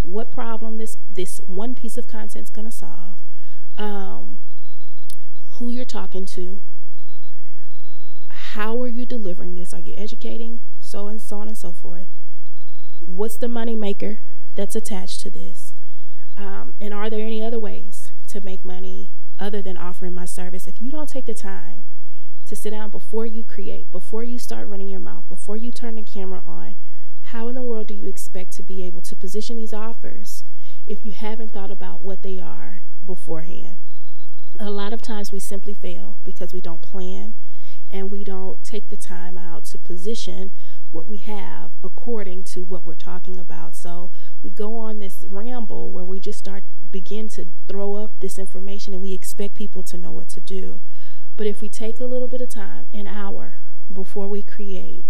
what 0.02 0.30
problem 0.30 0.76
this 0.76 0.98
this 1.10 1.40
one 1.46 1.74
piece 1.74 1.96
of 1.96 2.06
content 2.06 2.44
is 2.44 2.50
going 2.50 2.66
to 2.66 2.70
solve, 2.70 3.22
um, 3.78 4.40
who 5.54 5.70
you're 5.70 5.84
talking 5.84 6.26
to, 6.26 6.60
how 8.28 8.82
are 8.82 8.88
you 8.88 9.06
delivering 9.06 9.54
this? 9.54 9.72
Are 9.72 9.80
you 9.80 9.94
educating? 9.96 10.60
So 10.94 11.08
and 11.08 11.20
so 11.20 11.38
on 11.40 11.48
and 11.48 11.58
so 11.58 11.72
forth. 11.72 12.06
What's 13.04 13.36
the 13.36 13.48
money 13.48 13.74
maker 13.74 14.20
that's 14.54 14.76
attached 14.76 15.22
to 15.22 15.30
this? 15.30 15.74
Um, 16.36 16.74
and 16.80 16.94
are 16.94 17.10
there 17.10 17.26
any 17.26 17.42
other 17.42 17.58
ways 17.58 18.12
to 18.28 18.40
make 18.44 18.64
money 18.64 19.10
other 19.40 19.60
than 19.60 19.76
offering 19.76 20.14
my 20.14 20.24
service, 20.24 20.68
if 20.68 20.80
you 20.80 20.92
don't 20.92 21.08
take 21.08 21.26
the 21.26 21.34
time 21.34 21.82
to 22.46 22.54
sit 22.54 22.70
down 22.70 22.90
before 22.90 23.26
you 23.26 23.42
create, 23.42 23.90
before 23.90 24.22
you 24.22 24.38
start 24.38 24.68
running 24.68 24.88
your 24.88 25.00
mouth, 25.00 25.28
before 25.28 25.56
you 25.56 25.72
turn 25.72 25.96
the 25.96 26.02
camera 26.02 26.44
on. 26.46 26.76
How 27.22 27.48
in 27.48 27.56
the 27.56 27.62
world 27.62 27.88
do 27.88 27.94
you 27.94 28.06
expect 28.06 28.52
to 28.52 28.62
be 28.62 28.86
able 28.86 29.00
to 29.00 29.16
position 29.16 29.56
these 29.56 29.72
offers 29.72 30.44
if 30.86 31.04
you 31.04 31.10
haven't 31.10 31.52
thought 31.52 31.72
about 31.72 32.04
what 32.04 32.22
they 32.22 32.38
are 32.38 32.82
beforehand? 33.04 33.78
A 34.60 34.70
lot 34.70 34.92
of 34.92 35.02
times 35.02 35.32
we 35.32 35.40
simply 35.40 35.74
fail 35.74 36.20
because 36.22 36.52
we 36.52 36.60
don't 36.60 36.82
plan 36.82 37.34
and 37.94 38.10
we 38.10 38.24
don't 38.24 38.62
take 38.64 38.88
the 38.88 38.96
time 38.96 39.38
out 39.38 39.64
to 39.64 39.78
position 39.78 40.50
what 40.94 41.08
we 41.08 41.18
have 41.18 41.72
according 41.82 42.44
to 42.44 42.62
what 42.62 42.84
we're 42.84 42.94
talking 42.94 43.38
about. 43.38 43.74
So 43.74 44.12
we 44.42 44.50
go 44.50 44.76
on 44.76 45.00
this 45.00 45.24
ramble 45.28 45.90
where 45.90 46.04
we 46.04 46.20
just 46.20 46.38
start 46.38 46.62
begin 46.92 47.28
to 47.28 47.46
throw 47.66 47.96
up 47.96 48.20
this 48.20 48.38
information 48.38 48.94
and 48.94 49.02
we 49.02 49.12
expect 49.12 49.54
people 49.54 49.82
to 49.82 49.98
know 49.98 50.12
what 50.12 50.28
to 50.28 50.40
do. 50.40 50.80
But 51.36 51.48
if 51.48 51.60
we 51.60 51.68
take 51.68 51.98
a 51.98 52.04
little 52.04 52.28
bit 52.28 52.40
of 52.40 52.48
time, 52.48 52.86
an 52.92 53.08
hour 53.08 53.56
before 53.92 54.28
we 54.28 54.42
create, 54.42 55.04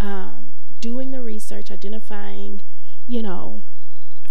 um, 0.00 0.52
doing 0.80 1.12
the 1.12 1.22
research, 1.22 1.70
identifying, 1.70 2.62
you 3.06 3.22
know, 3.22 3.62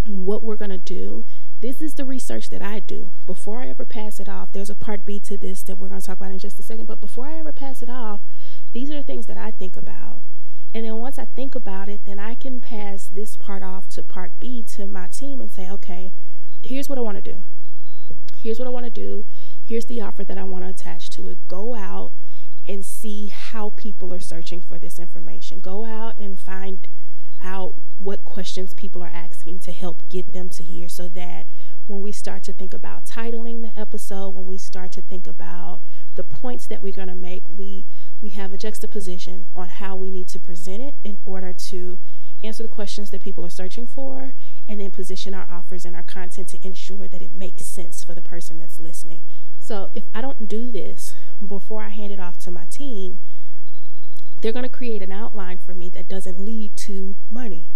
what 0.05 0.43
we're 0.43 0.57
going 0.57 0.69
to 0.69 0.77
do, 0.77 1.23
this 1.62 1.81
is 1.81 1.95
the 1.95 2.03
research 2.03 2.49
that 2.49 2.62
I 2.62 2.79
do. 2.79 3.12
Before 3.25 3.59
I 3.59 3.67
ever 3.67 3.85
pass 3.85 4.19
it 4.19 4.27
off, 4.27 4.51
there's 4.51 4.69
a 4.69 4.75
part 4.75 5.05
B 5.05 5.19
to 5.21 5.38
this 5.38 5.63
that 5.63 5.77
we're 5.77 5.88
going 5.88 6.01
to 6.01 6.05
talk 6.05 6.17
about 6.17 6.31
in 6.31 6.39
just 6.39 6.59
a 6.59 6.63
second. 6.63 6.88
But 6.88 6.99
before 6.99 7.27
I 7.27 7.39
ever 7.39 7.53
pass 7.53 7.81
it 7.81 7.89
off, 7.89 8.21
these 8.73 8.89
are 8.91 8.95
the 8.95 9.03
things 9.03 9.27
that 9.27 9.38
I 9.38 9.51
think 9.51 9.77
about. 9.77 10.21
And 10.73 10.86
then 10.86 10.97
once 10.97 11.17
I 11.17 11.25
think 11.25 11.55
about 11.55 11.89
it, 11.89 12.01
then 12.05 12.19
I 12.19 12.36
can 12.36 12.62
pass 12.62 13.08
this 13.08 13.36
part 13.36 13.63
off 13.63 13.88
to 13.89 14.03
part 14.03 14.39
B 14.39 14.63
to 14.75 14.86
my 14.86 15.08
team 15.08 15.41
and 15.41 15.51
say, 15.51 15.69
okay, 15.69 16.13
here's 16.62 16.88
what 16.88 16.97
I 16.97 17.01
want 17.01 17.23
to 17.23 17.34
do. 17.34 17.43
Here's 18.38 18.60
what 18.60 18.67
I 18.67 18.71
want 18.71 18.86
to 18.86 18.91
do. 18.91 19.25
Here's 19.63 19.86
the 19.86 20.01
offer 20.01 20.23
that 20.23 20.38
I 20.38 20.43
want 20.43 20.63
to 20.63 20.69
attach 20.69 21.10
to 21.12 21.27
it. 21.27 21.47
Go 21.47 21.75
out 21.75 22.13
and 22.67 22.86
see 22.86 23.27
how 23.27 23.71
people 23.71 24.13
are 24.13 24.19
searching 24.19 24.62
for 24.62 24.77
this 24.77 24.99
information. 24.99 25.60
Go 25.60 25.86
out 25.86 26.17
and 26.19 26.39
find 26.39 26.88
out 27.43 27.75
what 27.97 28.23
questions 28.23 28.73
people 28.73 29.03
are 29.03 29.12
asking 29.13 29.60
to 29.60 29.71
help 29.71 30.08
get 30.08 30.34
them 30.34 30.49
to 30.49 30.63
here 30.63 30.88
so 30.88 31.10
that 31.10 31.47
when 31.88 32.01
we 32.01 32.12
start 32.12 32.43
to 32.43 32.53
think 32.53 32.73
about 32.73 33.05
titling 33.05 33.62
the 33.62 33.79
episode, 33.79 34.29
when 34.29 34.45
we 34.45 34.58
start 34.58 34.91
to 34.91 35.01
think 35.01 35.25
about 35.25 35.82
the 36.15 36.23
points 36.23 36.67
that 36.67 36.82
we're 36.82 36.93
going 36.93 37.08
to 37.08 37.15
make, 37.15 37.43
we 37.49 37.86
we 38.21 38.29
have 38.32 38.53
a 38.53 38.58
juxtaposition 38.58 39.45
on 39.55 39.69
how 39.69 39.95
we 39.95 40.10
need 40.10 40.27
to 40.29 40.39
present 40.39 40.82
it 40.82 40.95
in 41.03 41.17
order 41.25 41.53
to 41.53 41.99
answer 42.43 42.63
the 42.63 42.69
questions 42.69 43.12
that 43.12 43.21
people 43.21 43.45
are 43.45 43.49
searching 43.49 43.86
for 43.86 44.34
and 44.67 44.79
then 44.79 44.91
position 44.91 45.34
our 45.34 45.47
offers 45.51 45.86
and 45.86 45.95
our 45.95 46.03
content 46.03 46.47
to 46.47 46.65
ensure 46.65 47.08
that 47.08 47.21
it 47.21 47.34
makes 47.34 47.65
sense 47.65 48.03
for 48.03 48.13
the 48.13 48.21
person 48.21 48.60
that's 48.60 48.79
listening. 48.79 49.23
So 49.58 49.89
if 49.93 50.05
I 50.13 50.21
don't 50.21 50.47
do 50.47 50.71
this 50.71 51.15
before 51.45 51.84
I 51.84 51.89
hand 51.89 52.12
it 52.12 52.19
off 52.19 52.38
to 52.39 52.51
my 52.51 52.65
team, 52.65 53.19
they're 54.41 54.53
going 54.53 54.63
to 54.63 54.69
create 54.69 55.01
an 55.01 55.12
outline 55.12 55.58
for 55.58 55.73
me 55.73 55.89
that 55.89 56.08
doesn't 56.08 56.39
lead 56.39 56.75
to 56.77 57.15
money 57.29 57.69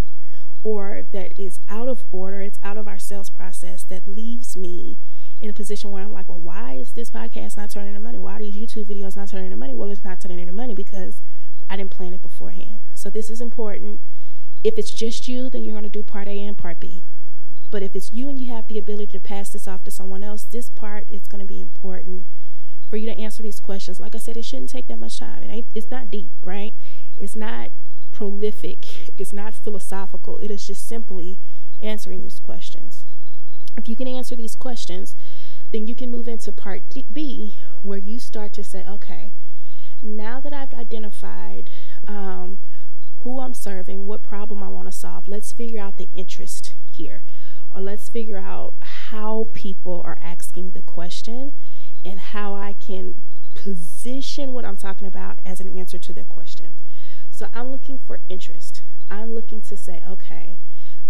or 0.62 1.06
that 1.12 1.38
is 1.38 1.60
out 1.68 1.88
of 1.88 2.04
order, 2.10 2.40
it's 2.40 2.58
out 2.62 2.78
of 2.78 2.88
our 2.88 2.98
sales 2.98 3.28
process 3.28 3.84
that 3.84 4.08
leaves 4.08 4.56
me 4.56 4.98
in 5.40 5.50
a 5.50 5.52
position 5.52 5.90
where 5.90 6.02
I'm 6.02 6.12
like, 6.12 6.28
well, 6.28 6.40
why 6.40 6.74
is 6.74 6.92
this 6.92 7.10
podcast 7.10 7.56
not 7.56 7.70
turning 7.70 7.88
into 7.88 8.00
money? 8.00 8.18
Why 8.18 8.36
are 8.36 8.38
these 8.38 8.56
YouTube 8.56 8.86
videos 8.86 9.16
not 9.16 9.28
turning 9.28 9.46
into 9.46 9.56
money? 9.56 9.74
Well, 9.74 9.90
it's 9.90 10.04
not 10.04 10.20
turning 10.20 10.38
into 10.38 10.52
money 10.52 10.74
because 10.74 11.20
I 11.68 11.76
didn't 11.76 11.90
plan 11.90 12.14
it 12.14 12.22
beforehand. 12.22 12.80
So 12.94 13.10
this 13.10 13.30
is 13.30 13.40
important. 13.40 14.00
If 14.62 14.78
it's 14.78 14.92
just 14.92 15.28
you, 15.28 15.50
then 15.50 15.62
you're 15.62 15.74
going 15.74 15.84
to 15.84 15.90
do 15.90 16.02
part 16.02 16.28
A 16.28 16.42
and 16.42 16.56
part 16.56 16.80
B. 16.80 17.02
But 17.70 17.82
if 17.82 17.96
it's 17.96 18.12
you 18.12 18.28
and 18.28 18.38
you 18.38 18.52
have 18.52 18.68
the 18.68 18.78
ability 18.78 19.12
to 19.12 19.20
pass 19.20 19.50
this 19.50 19.66
off 19.66 19.84
to 19.84 19.90
someone 19.90 20.22
else, 20.22 20.44
this 20.44 20.70
part 20.70 21.10
is 21.10 21.26
going 21.26 21.40
to 21.40 21.46
be 21.46 21.60
important 21.60 22.26
for 22.88 22.96
you 22.96 23.06
to 23.06 23.18
answer 23.18 23.42
these 23.42 23.60
questions. 23.60 23.98
Like 23.98 24.14
I 24.14 24.18
said, 24.18 24.36
it 24.36 24.44
shouldn't 24.44 24.70
take 24.70 24.86
that 24.86 24.98
much 24.98 25.18
time. 25.18 25.42
It 25.42 25.66
it's 25.74 25.90
not 25.90 26.10
deep, 26.10 26.30
right? 26.44 26.72
It's 27.16 27.34
not 27.34 27.70
prolific. 28.12 29.10
It's 29.18 29.32
not 29.32 29.54
philosophical. 29.54 30.38
It 30.38 30.50
is 30.50 30.66
just 30.66 30.86
simply 30.86 31.40
answering 31.82 32.22
these 32.22 32.38
questions. 32.38 33.06
If 33.76 33.88
you 33.88 33.96
can 33.96 34.08
answer 34.08 34.36
these 34.36 34.54
questions, 34.54 35.16
then 35.72 35.86
you 35.86 35.94
can 35.94 36.10
move 36.10 36.28
into 36.28 36.52
part 36.52 36.82
B, 37.12 37.56
where 37.82 37.98
you 37.98 38.18
start 38.18 38.52
to 38.54 38.64
say, 38.64 38.84
okay, 38.88 39.32
now 40.02 40.40
that 40.40 40.52
I've 40.52 40.74
identified 40.74 41.70
um, 42.06 42.58
who 43.20 43.40
I'm 43.40 43.54
serving, 43.54 44.06
what 44.06 44.22
problem 44.22 44.62
I 44.62 44.68
want 44.68 44.86
to 44.86 44.92
solve, 44.92 45.26
let's 45.26 45.52
figure 45.52 45.80
out 45.80 45.96
the 45.96 46.08
interest 46.14 46.74
here. 46.86 47.22
Or 47.72 47.80
let's 47.80 48.08
figure 48.08 48.38
out 48.38 48.74
how 48.80 49.48
people 49.52 50.00
are 50.04 50.18
asking 50.22 50.70
the 50.70 50.82
question 50.82 51.52
and 52.04 52.20
how 52.20 52.54
I 52.54 52.74
can 52.74 53.16
position 53.54 54.52
what 54.52 54.64
I'm 54.64 54.76
talking 54.76 55.06
about 55.06 55.38
as 55.44 55.60
an 55.60 55.76
answer 55.76 55.98
to 55.98 56.12
their 56.12 56.24
question. 56.24 56.74
So 57.30 57.48
I'm 57.54 57.72
looking 57.72 57.98
for 57.98 58.20
interest. 58.28 58.82
I'm 59.10 59.34
looking 59.34 59.60
to 59.62 59.76
say, 59.76 60.02
okay, 60.08 60.58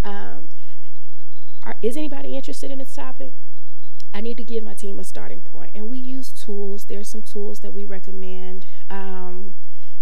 um, 0.03 0.49
are, 1.65 1.75
is 1.81 1.97
anybody 1.97 2.35
interested 2.35 2.71
in 2.71 2.79
this 2.79 2.95
topic? 2.95 3.33
I 4.13 4.21
need 4.21 4.37
to 4.37 4.43
give 4.43 4.63
my 4.63 4.73
team 4.73 4.99
a 4.99 5.03
starting 5.03 5.41
point. 5.41 5.71
And 5.75 5.89
we 5.89 5.97
use 5.97 6.31
tools. 6.31 6.85
There's 6.85 7.09
some 7.09 7.21
tools 7.21 7.59
that 7.59 7.73
we 7.73 7.83
recommend 7.83 8.65
um, 8.89 9.55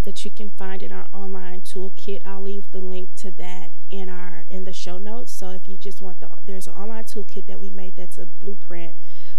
that 0.05 0.23
you 0.23 0.31
can 0.31 0.51
find 0.51 0.83
in 0.83 0.91
our 0.91 1.07
online 1.13 1.61
toolkit. 1.61 2.21
I'll 2.25 2.41
leave 2.41 2.69
the 2.71 2.79
link 2.79 3.15
to 3.15 3.31
that 3.31 3.71
in 3.89 4.09
our 4.09 4.45
in 4.49 4.65
the 4.65 4.73
show 4.73 4.97
notes. 4.97 5.31
So 5.31 5.49
if 5.49 5.67
you 5.67 5.77
just 5.77 6.01
want 6.01 6.19
the 6.19 6.29
there's 6.45 6.67
an 6.67 6.73
online 6.73 7.05
toolkit 7.05 7.47
that 7.47 7.59
we 7.59 7.69
made 7.69 7.95
that's 7.95 8.17
a 8.17 8.25
blueprint 8.25 8.93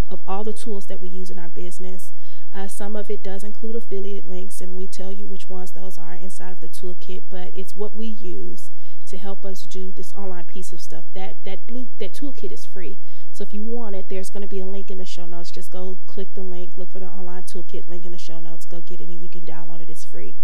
of 0.09 0.21
all 0.27 0.43
the 0.43 0.53
tools 0.53 0.87
that 0.87 1.01
we 1.01 1.07
use 1.07 1.29
in 1.29 1.39
our 1.39 1.49
business. 1.49 2.13
Uh, 2.53 2.67
some 2.67 2.95
of 2.95 3.09
it 3.09 3.23
does 3.23 3.43
include 3.43 3.75
affiliate 3.75 4.27
links, 4.27 4.61
and 4.61 4.75
we 4.75 4.87
tell 4.87 5.11
you 5.11 5.27
which 5.27 5.49
ones 5.49 5.71
those 5.71 5.97
are 5.97 6.13
inside 6.13 6.51
of 6.51 6.59
the 6.59 6.69
toolkit. 6.69 7.23
But 7.29 7.51
it's 7.55 7.75
what 7.75 7.95
we 7.95 8.07
use 8.07 8.71
to 9.05 9.17
help 9.17 9.45
us 9.45 9.65
do 9.65 9.91
this 9.91 10.13
online 10.13 10.45
piece 10.45 10.73
of 10.73 10.81
stuff. 10.81 11.05
That 11.13 11.43
that 11.45 11.67
blue 11.67 11.89
that 11.99 12.13
toolkit 12.13 12.51
is 12.51 12.65
free. 12.65 12.99
So 13.31 13.43
if 13.43 13.53
you 13.53 13.63
want 13.63 13.95
it, 13.95 14.09
there's 14.09 14.29
going 14.29 14.41
to 14.41 14.47
be 14.47 14.59
a 14.59 14.65
link 14.65 14.89
in 14.89 14.97
the 14.97 15.05
show 15.05 15.25
notes. 15.25 15.51
Just 15.51 15.71
go 15.71 15.99
click 16.07 16.33
the 16.33 16.43
link, 16.43 16.77
look 16.77 16.91
for 16.91 16.99
the 16.99 17.07
online 17.07 17.43
toolkit 17.43 17.87
link 17.87 18.05
in 18.05 18.11
the 18.11 18.17
show 18.17 18.39
notes, 18.39 18.65
go 18.65 18.81
get 18.81 19.01
it, 19.01 19.09
and 19.09 19.21
you 19.21 19.29
can 19.29 19.41
download 19.41 19.81
it. 19.81 19.89
It's 19.89 20.05
free. 20.05 20.37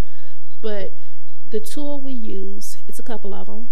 But 0.60 0.96
the 1.50 1.60
tool 1.60 2.00
we 2.00 2.12
use, 2.12 2.82
it's 2.86 2.98
a 2.98 3.02
couple 3.02 3.34
of 3.34 3.46
them 3.46 3.70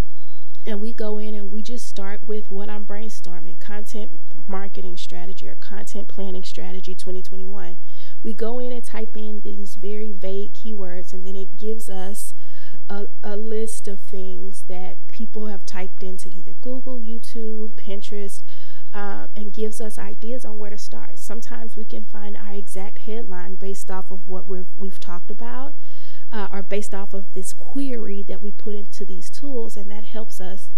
and 0.65 0.79
we 0.79 0.93
go 0.93 1.17
in 1.17 1.33
and 1.33 1.51
we 1.51 1.61
just 1.61 1.87
start 1.87 2.27
with 2.27 2.51
what 2.51 2.69
I'm 2.69 2.85
brainstorming 2.85 3.59
content 3.59 4.19
marketing 4.47 4.97
strategy 4.97 5.47
or 5.47 5.55
content 5.55 6.07
planning 6.07 6.43
strategy 6.43 6.93
2021. 6.93 7.77
We 8.21 8.33
go 8.33 8.59
in 8.59 8.71
and 8.71 8.83
type 8.83 9.17
in 9.17 9.39
these 9.39 9.75
very 9.75 10.11
vague 10.11 10.53
keywords, 10.53 11.13
and 11.13 11.25
then 11.25 11.35
it 11.35 11.57
gives 11.57 11.89
us 11.89 12.33
a, 12.89 13.07
a 13.23 13.37
list 13.37 13.87
of 13.87 14.01
things 14.01 14.63
that 14.63 15.07
people 15.07 15.47
have 15.47 15.65
typed 15.65 16.03
into 16.03 16.29
either 16.29 16.53
Google, 16.61 16.99
YouTube, 16.99 17.71
Pinterest, 17.81 18.43
uh, 18.93 19.27
and 19.35 19.53
gives 19.53 19.79
us 19.79 19.97
ideas 19.97 20.43
on 20.43 20.59
where 20.59 20.69
to 20.69 20.77
start. 20.77 21.17
Sometimes 21.17 21.77
we 21.77 21.85
can 21.85 22.03
find 22.03 22.35
our 22.35 22.53
exact 22.53 22.99
headline 22.99 23.55
based 23.55 23.89
off 23.89 24.11
of 24.11 24.27
what 24.27 24.47
we've, 24.47 24.67
we've 24.77 24.99
talked 24.99 25.31
about 25.31 25.75
uh, 26.31 26.47
are 26.51 26.63
based 26.63 26.93
off 26.93 27.13
of 27.13 27.33
this 27.33 27.53
query 27.53 28.23
that 28.23 28.41
we 28.41 28.51
put 28.51 28.75
into 28.75 29.05
these 29.05 29.29
tools, 29.29 29.75
and 29.75 29.89
that 29.91 30.05
helps 30.05 30.39
us 30.39 30.69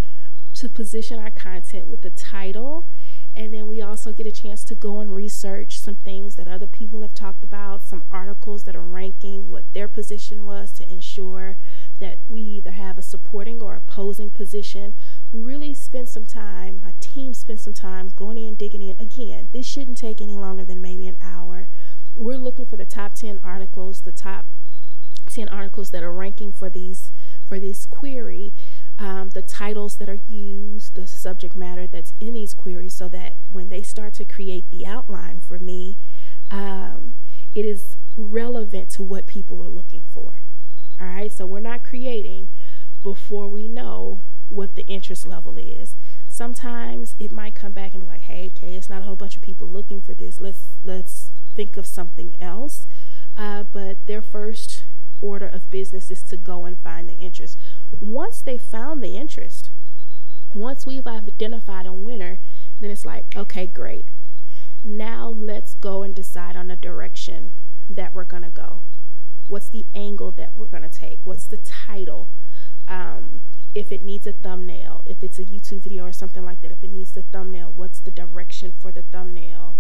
to 0.54 0.70
position 0.70 1.20
our 1.20 1.32
content 1.32 1.88
with 1.88 2.02
the 2.02 2.10
title. 2.10 2.90
And 3.36 3.52
then 3.52 3.68
we 3.68 3.82
also 3.82 4.14
get 4.14 4.28
a 4.28 4.32
chance 4.32 4.64
to 4.66 4.76
go 4.76 5.00
and 5.00 5.16
research 5.16 5.80
some 5.80 5.96
things 5.96 6.36
that 6.36 6.48
other 6.48 6.68
people 6.68 7.02
have 7.02 7.16
talked 7.16 7.44
about, 7.44 7.84
some 7.84 8.04
articles 8.12 8.64
that 8.66 8.76
are 8.76 8.84
ranking 8.84 9.50
what 9.50 9.74
their 9.74 9.88
position 9.88 10.46
was 10.46 10.72
to 10.74 10.88
ensure 10.88 11.58
that 12.04 12.20
we 12.28 12.42
either 12.42 12.72
have 12.72 12.98
a 12.98 13.02
supporting 13.02 13.62
or 13.62 13.76
opposing 13.76 14.30
position. 14.30 14.94
We 15.32 15.40
really 15.40 15.74
spend 15.74 16.10
some 16.10 16.26
time, 16.26 16.82
my 16.84 16.94
team 17.00 17.34
spends 17.34 17.64
some 17.64 17.74
time 17.74 18.10
going 18.14 18.38
in, 18.38 18.56
digging 18.56 18.82
in. 18.82 19.00
Again, 19.00 19.48
this 19.54 19.66
shouldn't 19.66 19.98
take 19.98 20.22
any 20.22 20.36
longer 20.36 20.66
than 20.66 20.82
maybe 20.82 21.08
an 21.08 21.18
hour. 21.22 21.70
We're 22.14 22.38
looking 22.38 22.66
for 22.66 22.76
the 22.76 22.86
top 22.86 23.14
10 23.14 23.40
articles, 23.42 24.02
the 24.02 24.12
top 24.12 24.46
10 25.30 25.48
articles 25.48 25.92
that 25.92 26.04
are 26.04 26.12
ranking 26.12 26.52
for 26.52 26.70
these 26.70 27.14
for 27.48 27.58
this 27.58 27.86
query 27.86 28.54
um, 29.00 29.30
the 29.30 29.42
titles 29.42 29.98
that 29.98 30.10
are 30.10 30.20
used 30.28 30.96
the 30.96 31.08
subject 31.08 31.56
matter 31.56 31.88
that's 31.88 32.14
in 32.20 32.34
these 32.34 32.54
queries 32.54 32.94
so 32.94 33.08
that 33.08 33.38
when 33.50 33.70
they 33.70 33.82
start 33.82 34.14
to 34.14 34.26
create 34.26 34.70
the 34.70 34.86
outline 34.86 35.40
for 35.40 35.58
me 35.60 35.98
um, 36.52 37.16
it 37.56 37.66
is 37.66 37.96
relevant 38.18 38.90
to 38.90 39.02
what 39.02 39.26
people 39.26 39.64
are 39.64 39.70
looking 39.70 40.04
for 40.04 40.42
all 41.04 41.16
right 41.16 41.32
so 41.32 41.46
we're 41.46 41.60
not 41.60 41.84
creating 41.84 42.50
before 43.02 43.48
we 43.48 43.68
know 43.68 44.22
what 44.50 44.76
the 44.76 44.86
interest 44.88 45.26
level 45.26 45.58
is 45.58 45.96
sometimes 46.28 47.16
it 47.20 47.32
might 47.32 47.56
come 47.56 47.72
back 47.72 47.94
and 47.94 48.04
be 48.04 48.08
like 48.08 48.22
hey 48.22 48.52
okay 48.56 48.76
it's 48.76 48.90
not 48.90 49.02
a 49.02 49.06
whole 49.06 49.16
bunch 49.16 49.36
of 49.36 49.42
people 49.42 49.68
looking 49.68 50.02
for 50.02 50.14
this 50.14 50.40
let's 50.40 50.70
let's 50.84 51.32
think 51.56 51.78
of 51.78 51.86
something 51.86 52.34
else 52.40 52.88
uh, 53.38 53.64
but 53.72 54.06
their 54.06 54.22
first 54.22 54.84
order 55.24 55.48
of 55.48 55.70
business 55.72 56.12
is 56.12 56.22
to 56.24 56.38
go 56.38 56.66
and 56.66 56.78
find 56.80 57.10
the 57.10 57.16
interest. 57.16 57.58
Once 58.00 58.42
they 58.42 58.58
found 58.58 59.02
the 59.02 59.16
interest, 59.16 59.72
once 60.54 60.86
we've 60.86 61.08
identified 61.08 61.86
a 61.86 61.94
winner, 61.94 62.40
then 62.80 62.92
it's 62.92 63.06
like, 63.06 63.36
okay, 63.36 63.66
great. 63.66 64.06
Now 64.84 65.30
let's 65.30 65.76
go 65.76 66.04
and 66.04 66.14
decide 66.14 66.56
on 66.56 66.68
the 66.68 66.76
direction 66.76 67.54
that 67.90 68.14
we're 68.14 68.26
going 68.26 68.44
to 68.44 68.50
go. 68.50 68.84
What's 69.48 69.70
the 69.70 69.86
angle 69.94 70.32
that 70.32 70.58
we're 70.58 70.68
going 70.68 70.84
to 70.84 70.90
take? 70.90 71.26
What's 71.26 71.48
the 71.48 71.58
title? 71.58 72.30
Um, 72.88 73.42
if 73.76 73.92
it 73.92 74.04
needs 74.04 74.28
a 74.28 74.34
thumbnail, 74.34 75.04
if 75.06 75.24
it's 75.24 75.40
a 75.40 75.44
YouTube 75.44 75.84
video 75.84 76.06
or 76.06 76.12
something 76.12 76.46
like 76.46 76.62
that, 76.62 76.72
if 76.72 76.84
it 76.84 76.92
needs 76.92 77.14
the 77.14 77.24
thumbnail, 77.24 77.74
what's 77.76 78.00
the 78.00 78.12
direction 78.12 78.72
for 78.72 78.92
the 78.92 79.02
thumbnail? 79.02 79.78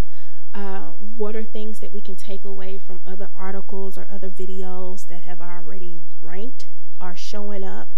Uh, 0.54 0.92
what 1.18 1.36
are 1.36 1.44
things 1.44 1.80
that 1.80 1.94
we 1.94 2.02
can 2.02 2.16
take 2.16 2.44
away 2.44 2.78
from 2.78 3.02
other 3.06 3.30
articles 3.36 3.98
or 3.98 4.08
other 4.12 4.30
videos 4.30 5.08
that 5.08 5.24
have 5.24 5.42
already 5.42 6.02
ranked, 6.22 6.68
are 7.02 7.16
showing 7.16 7.64
up 7.64 7.96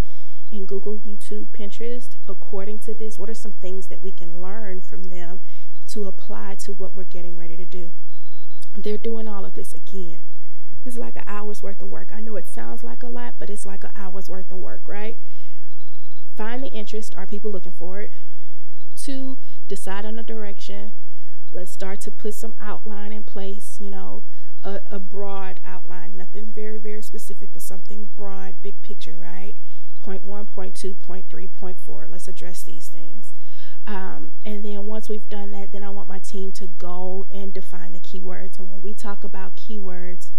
in 0.52 0.66
Google, 0.66 0.98
YouTube, 0.98 1.48
Pinterest 1.48 2.16
according 2.28 2.80
to 2.80 2.94
this? 2.94 3.20
What 3.20 3.30
are 3.30 3.34
some 3.34 3.52
things 3.54 3.88
that 3.88 4.02
we 4.02 4.12
can 4.12 4.42
learn 4.42 4.82
from 4.82 5.06
them 5.06 5.40
to 5.88 6.06
apply 6.06 6.56
to 6.56 6.74
what 6.74 6.96
we're 6.96 7.04
getting 7.04 7.38
ready 7.38 7.58
to 7.58 7.66
do? 7.66 7.92
They're 8.74 8.98
doing 8.98 9.28
all 9.28 9.46
of 9.46 9.54
this 9.54 9.74
again. 9.74 10.20
Is 10.86 11.00
like 11.00 11.16
an 11.16 11.24
hour's 11.26 11.64
worth 11.64 11.82
of 11.82 11.88
work. 11.88 12.12
I 12.14 12.20
know 12.20 12.36
it 12.36 12.48
sounds 12.48 12.84
like 12.84 13.02
a 13.02 13.08
lot, 13.08 13.36
but 13.40 13.50
it's 13.50 13.66
like 13.66 13.84
an 13.84 13.90
hour's 13.96 14.30
worth 14.30 14.52
of 14.52 14.58
work, 14.60 14.88
right? 14.88 15.18
Find 16.38 16.62
the 16.62 16.68
interest. 16.68 17.16
Are 17.16 17.26
people 17.26 17.52
looking 17.52 17.72
for 17.72 18.02
it? 18.02 18.12
Two, 18.96 19.40
decide 19.68 20.06
on 20.06 20.20
a 20.20 20.24
direction. 20.24 20.92
Let's 21.52 21.72
start 21.72 22.02
to 22.02 22.12
put 22.12 22.36
some 22.36 22.54
outline 22.62 23.12
in 23.12 23.24
place, 23.24 23.80
you 23.82 23.90
know, 23.90 24.26
a, 24.64 24.82
a 24.92 25.00
broad 25.00 25.60
outline, 25.66 26.18
nothing 26.18 26.52
very, 26.52 26.78
very 26.78 27.02
specific, 27.02 27.54
but 27.54 27.64
something 27.64 28.10
broad, 28.16 28.62
big 28.62 28.82
picture, 28.84 29.18
right? 29.18 29.56
Point 30.00 30.24
one, 30.24 30.46
point 30.46 30.76
two, 30.76 30.94
point 30.94 31.30
three, 31.30 31.48
point 31.48 31.80
four. 31.80 32.08
Let's 32.08 32.28
address 32.28 32.62
these 32.64 32.90
things. 32.90 33.34
Um, 33.88 34.32
and 34.44 34.64
then 34.64 34.86
once 34.86 35.10
we've 35.10 35.30
done 35.30 35.52
that, 35.52 35.72
then 35.72 35.84
I 35.84 35.90
want 35.90 36.10
my 36.10 36.20
team 36.20 36.52
to 36.54 36.68
go 36.68 37.26
and 37.34 37.54
define 37.54 37.94
the 37.94 38.00
keywords. 38.00 38.60
And 38.60 38.70
when 38.70 38.82
we 38.82 38.94
talk 38.94 39.24
about 39.24 39.56
keywords, 39.56 40.32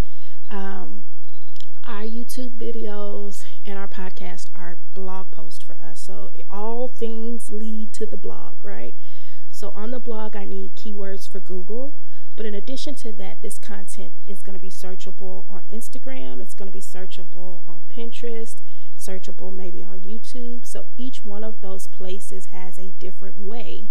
YouTube 2.37 2.51
videos 2.59 3.45
and 3.65 3.79
our 3.79 3.89
podcast 3.89 4.49
are 4.55 4.79
blog 4.93 5.31
posts 5.31 5.65
for 5.65 5.79
us. 5.83 6.01
So 6.01 6.31
all 6.51 6.89
things 6.89 7.51
lead 7.51 7.93
to 7.95 8.07
the 8.07 8.17
blog, 8.17 8.63
right? 8.63 8.95
So 9.51 9.71
on 9.71 9.91
the 9.91 9.99
blog, 9.99 10.37
I 10.37 10.45
need 10.45 10.77
keywords 10.77 11.31
for 11.31 11.41
Google. 11.41 11.95
But 12.37 12.45
in 12.45 12.55
addition 12.55 12.95
to 12.97 13.13
that, 13.13 13.41
this 13.41 13.59
content 13.59 14.13
is 14.27 14.43
going 14.43 14.55
to 14.55 14.61
be 14.61 14.71
searchable 14.71 15.51
on 15.51 15.63
Instagram, 15.73 16.43
it's 16.43 16.53
going 16.53 16.71
to 16.71 16.73
be 16.73 16.81
searchable 16.81 17.67
on 17.67 17.81
Pinterest, 17.89 18.61
searchable 18.99 19.55
maybe 19.55 19.83
on 19.83 20.01
YouTube. 20.01 20.67
So 20.67 20.85
each 20.99 21.25
one 21.25 21.43
of 21.43 21.63
those 21.63 21.89
places 21.89 22.47
has 22.47 22.79
a 22.79 22.91
different 22.99 23.39
way 23.39 23.91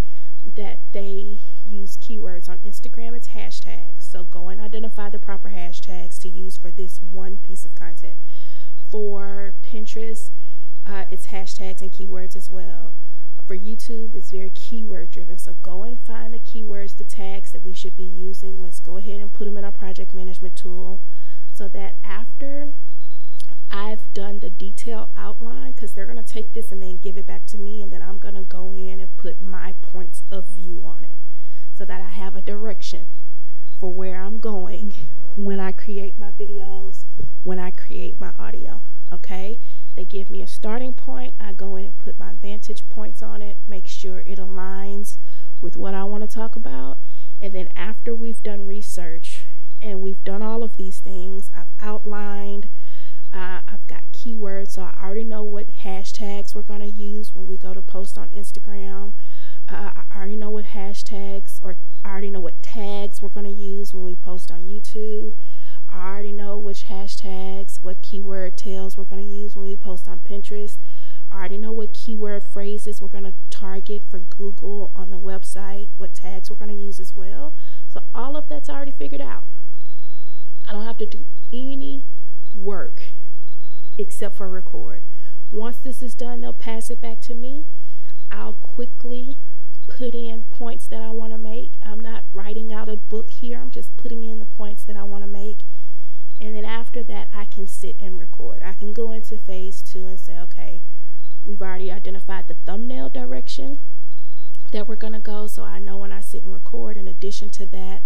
that 0.56 0.80
they 0.92 1.40
use 1.66 1.98
keywords. 1.98 2.48
On 2.50 2.60
Instagram, 2.60 3.14
it's 3.14 3.30
hashtags. 3.30 4.04
So 4.04 4.24
go 4.24 4.50
and 4.50 4.62
identify 4.62 5.10
the 5.10 5.20
proper 5.20 5.50
hashtags 5.50 6.20
to 6.22 6.30
use 6.30 6.58
for 6.58 6.72
this 6.72 7.02
one 7.02 7.38
piece 7.38 7.66
of 7.66 7.76
content. 7.76 8.16
For 8.90 9.56
Pinterest, 9.64 10.30
uh, 10.86 11.06
it's 11.10 11.28
hashtags 11.28 11.82
and 11.82 11.92
keywords 11.92 12.36
as 12.36 12.50
well 12.50 12.94
for 13.46 13.58
YouTube, 13.58 14.16
it's 14.16 14.32
very 14.32 14.50
keyword 14.50 15.12
driven. 15.12 15.38
So 15.38 15.56
go 15.62 15.84
and 15.84 16.00
find 16.00 16.34
the 16.34 16.40
keywords, 16.40 16.98
the 16.98 17.04
tags 17.04 17.52
that 17.52 17.64
we 17.64 17.74
should 17.74 17.96
be 17.96 18.04
using. 18.04 18.60
Let's 18.60 18.80
go 18.80 18.98
ahead 18.98 19.22
and 19.22 19.32
put 19.32 19.46
them 19.46 19.58
in 19.58 19.64
our 19.64 19.72
project 19.72 20.14
management 20.14 20.56
tool 20.56 21.02
so 21.54 21.68
that 21.70 21.98
after 22.04 22.74
I've 23.72 24.14
done 24.14 24.40
the 24.40 24.50
detail 24.50 25.10
outline, 25.18 25.74
because 25.74 25.94
they're 25.94 26.06
going 26.06 26.24
to 26.24 26.24
take 26.24 26.54
this 26.54 26.72
and 26.72 26.82
then 26.82 26.98
give 26.98 27.18
it 27.18 27.28
back 27.28 27.46
to 27.48 27.58
me, 27.58 27.82
and 27.82 27.92
then 27.92 28.02
I'm 28.02 28.18
going 28.18 28.36
to 28.36 28.44
go 28.44 28.72
in 28.72 29.00
and 29.00 29.18
put 29.18 29.42
my 29.42 29.74
points 29.82 30.24
of 30.32 30.48
view 30.50 30.82
on 30.86 31.04
it 31.04 31.18
so 31.74 31.86
that 31.86 32.02
I 32.02 32.08
have 32.08 32.36
a 32.36 32.42
direction 32.42 33.08
for 33.80 33.94
where 33.94 34.22
I'm 34.22 34.40
going 34.40 34.94
when 35.36 35.60
I 35.60 35.74
create 35.74 36.18
my 36.18 36.32
videos, 36.32 37.04
when 37.44 37.60
I 37.60 37.72
create 37.72 38.20
my 38.22 38.32
audio. 38.40 38.82
Okay? 39.12 39.60
They 39.96 40.06
give 40.06 40.30
me 40.30 40.42
a 40.42 40.48
starting 40.48 40.94
point. 40.94 41.34
I 41.40 41.52
go 41.52 41.76
in 41.76 41.86
and 41.86 41.98
put 41.98 42.20
my 42.20 42.34
vantage 42.42 42.88
points 42.90 43.22
on 43.22 43.42
it, 43.42 43.58
make 43.68 43.88
sure 43.88 44.20
it 44.20 44.40
aligns 44.40 45.18
with 45.62 45.76
what 45.76 45.94
I 45.94 46.04
want 46.06 46.30
to 46.30 46.34
talk 46.34 46.56
about. 46.56 46.98
And 47.42 47.54
then 47.54 47.70
after 47.76 48.16
we've 48.16 48.42
done 48.42 48.66
research 48.66 49.46
and 49.82 50.02
we've 50.02 50.24
done 50.24 50.42
all 50.42 50.64
of 50.64 50.78
these 50.78 51.00
things, 51.00 51.52
I've 51.56 51.72
outlined, 51.82 52.70
uh, 53.34 53.62
I've 53.68 53.86
got 53.88 54.04
keywords, 54.14 54.65
so 54.76 54.82
I 54.82 55.06
already 55.06 55.24
know 55.24 55.42
what 55.42 55.70
hashtags 55.70 56.54
we're 56.54 56.62
going 56.62 56.82
to 56.82 56.86
use 56.86 57.34
when 57.34 57.48
we 57.48 57.56
go 57.56 57.74
to 57.74 57.82
post 57.82 58.18
on 58.18 58.28
Instagram. 58.32 59.14
Uh, 59.70 59.92
I 59.96 60.04
already 60.14 60.36
know 60.36 60.50
what 60.50 60.66
hashtags 60.66 61.60
or 61.62 61.78
I 62.04 62.10
already 62.10 62.30
know 62.30 62.42
what 62.42 62.62
tags 62.62 63.22
we're 63.22 63.30
going 63.30 63.46
to 63.46 63.54
use 63.54 63.94
when 63.94 64.04
we 64.04 64.16
post 64.16 64.52
on 64.52 64.64
YouTube. 64.64 65.32
I 65.90 66.10
already 66.10 66.34
know 66.34 66.58
which 66.58 66.88
hashtags, 66.88 67.82
what 67.86 68.02
keyword 68.02 68.58
tails 68.58 68.98
we're 68.98 69.06
going 69.06 69.24
to 69.24 69.32
use 69.32 69.56
when 69.56 69.66
we 69.66 69.78
post 69.78 70.10
on 70.10 70.20
Pinterest. 70.20 70.78
I 71.32 71.36
already 71.36 71.58
know 71.58 71.72
what 71.72 71.94
keyword 71.94 72.44
phrases 72.44 73.02
we're 73.02 73.08
going 73.08 73.24
to 73.24 73.34
target 73.50 74.04
for 74.12 74.20
Google 74.20 74.92
on 74.94 75.10
the 75.10 75.18
website, 75.18 75.88
what 75.96 76.14
tags 76.14 76.50
we're 76.50 76.58
going 76.58 76.76
to 76.76 76.84
use 76.84 77.00
as 77.00 77.16
well. 77.16 77.56
So 77.88 78.02
all 78.14 78.36
of 78.36 78.50
that's 78.50 78.70
already 78.70 78.92
figured 78.92 79.22
out. 79.22 79.46
I 80.68 80.74
don't 80.74 80.84
have 80.84 80.98
to 80.98 81.06
do 81.06 81.24
any 81.54 82.04
work 82.54 83.04
except 83.98 84.36
for 84.36 84.50
record. 84.50 85.04
Once 85.52 85.78
this 85.78 86.02
is 86.02 86.16
done, 86.16 86.42
they'll 86.42 86.54
pass 86.54 86.90
it 86.90 87.02
back 87.02 87.22
to 87.22 87.36
me. 87.36 87.66
I'll 88.32 88.54
quickly 88.54 89.38
put 89.88 90.16
in 90.16 90.44
points 90.44 90.88
that 90.88 91.02
I 91.02 91.12
want 91.12 91.32
to 91.32 91.38
make. 91.38 91.74
I'm 91.84 92.00
not 92.00 92.26
writing 92.34 92.74
out 92.74 92.90
a 92.90 92.96
book 92.96 93.30
here. 93.30 93.60
I'm 93.60 93.72
just 93.72 93.96
putting 93.98 94.24
in 94.24 94.40
the 94.40 94.46
points 94.46 94.84
that 94.84 94.98
I 94.98 95.04
want 95.04 95.24
to 95.24 95.28
make. 95.28 95.60
And 96.42 96.56
then 96.56 96.66
after 96.66 97.04
that, 97.04 97.30
I 97.34 97.46
can 97.46 97.68
sit 97.68 97.96
and 98.00 98.20
record. 98.20 98.62
I 98.64 98.74
can 98.74 98.94
go 98.94 99.12
into 99.12 99.38
phase 99.38 99.82
two 99.82 100.08
and 100.08 100.20
say, 100.20 100.38
okay, 100.40 100.82
we've 101.46 101.62
already 101.62 101.92
identified 101.92 102.48
the 102.48 102.56
thumbnail 102.66 103.10
direction 103.10 103.80
that 104.72 104.88
we're 104.88 104.96
going 104.96 105.14
to 105.14 105.20
go. 105.20 105.48
So 105.48 105.64
I 105.64 105.80
know 105.80 105.98
when 105.98 106.12
I 106.12 106.20
sit 106.20 106.44
and 106.44 106.52
record, 106.52 106.98
in 106.98 107.08
addition 107.08 107.50
to 107.52 107.66
that, 107.68 108.04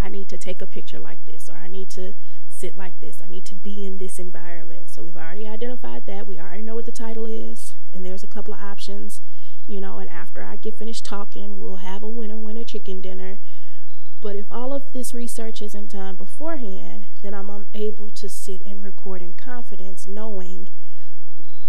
I 0.00 0.08
need 0.08 0.28
to 0.30 0.38
take 0.38 0.62
a 0.62 0.66
picture 0.66 0.98
like 0.98 1.24
this, 1.26 1.48
or 1.48 1.56
I 1.56 1.68
need 1.68 1.90
to 1.90 2.14
sit 2.60 2.76
like 2.76 3.00
this. 3.00 3.20
I 3.22 3.26
need 3.26 3.44
to 3.46 3.54
be 3.54 3.84
in 3.84 3.98
this 3.98 4.18
environment. 4.18 4.90
So 4.90 5.02
we've 5.02 5.16
already 5.16 5.46
identified 5.46 6.06
that. 6.06 6.26
We 6.26 6.38
already 6.38 6.62
know 6.62 6.74
what 6.74 6.86
the 6.86 6.92
title 6.92 7.26
is, 7.26 7.74
and 7.92 8.04
there's 8.04 8.22
a 8.22 8.28
couple 8.28 8.54
of 8.54 8.60
options, 8.60 9.20
you 9.66 9.80
know. 9.80 9.98
And 9.98 10.10
after 10.10 10.42
I 10.42 10.56
get 10.56 10.78
finished 10.78 11.04
talking, 11.04 11.58
we'll 11.58 11.76
have 11.76 12.02
a 12.02 12.08
winner 12.08 12.38
winner 12.38 12.64
chicken 12.64 13.00
dinner 13.00 13.38
but 14.20 14.36
if 14.36 14.46
all 14.50 14.74
of 14.74 14.92
this 14.92 15.14
research 15.14 15.62
isn't 15.62 15.92
done 15.92 16.16
beforehand, 16.16 17.06
then 17.22 17.32
I'm 17.32 17.66
able 17.72 18.10
to 18.10 18.28
sit 18.28 18.60
and 18.66 18.82
record 18.82 19.22
in 19.22 19.32
confidence, 19.32 20.06
knowing 20.06 20.68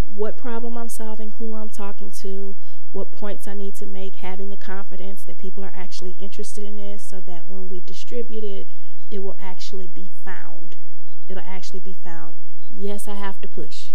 what 0.06 0.38
problem 0.38 0.77
I'm 0.77 0.89
solving, 0.89 1.32
who 1.32 1.56
I'm 1.56 1.69
talking 1.69 2.12
to, 2.12 2.58
what 2.91 3.13
points 3.13 3.47
I 3.47 3.54
need 3.54 3.75
to 3.75 3.86
make, 3.86 4.15
having 4.15 4.49
the 4.49 4.58
confidence 4.58 5.23
that 5.23 5.38
people 5.38 5.63
are 5.63 5.71
actually 5.73 6.17
interested 6.19 6.65
in 6.65 6.75
this 6.75 7.04
so 7.10 7.21
that 7.21 7.47
when 7.47 7.69
we 7.69 7.80
distribute 7.80 8.43
it, 8.43 8.67
it 9.12 9.19
will 9.19 9.38
actually 9.39 9.88
be 9.88 10.10
found. 10.26 10.78
It'll 11.28 11.43
actually 11.45 11.82
be 11.82 11.93
found. 11.93 12.36
Yes, 12.71 13.08
I 13.08 13.15
have 13.15 13.39
to 13.41 13.47
push. 13.47 13.91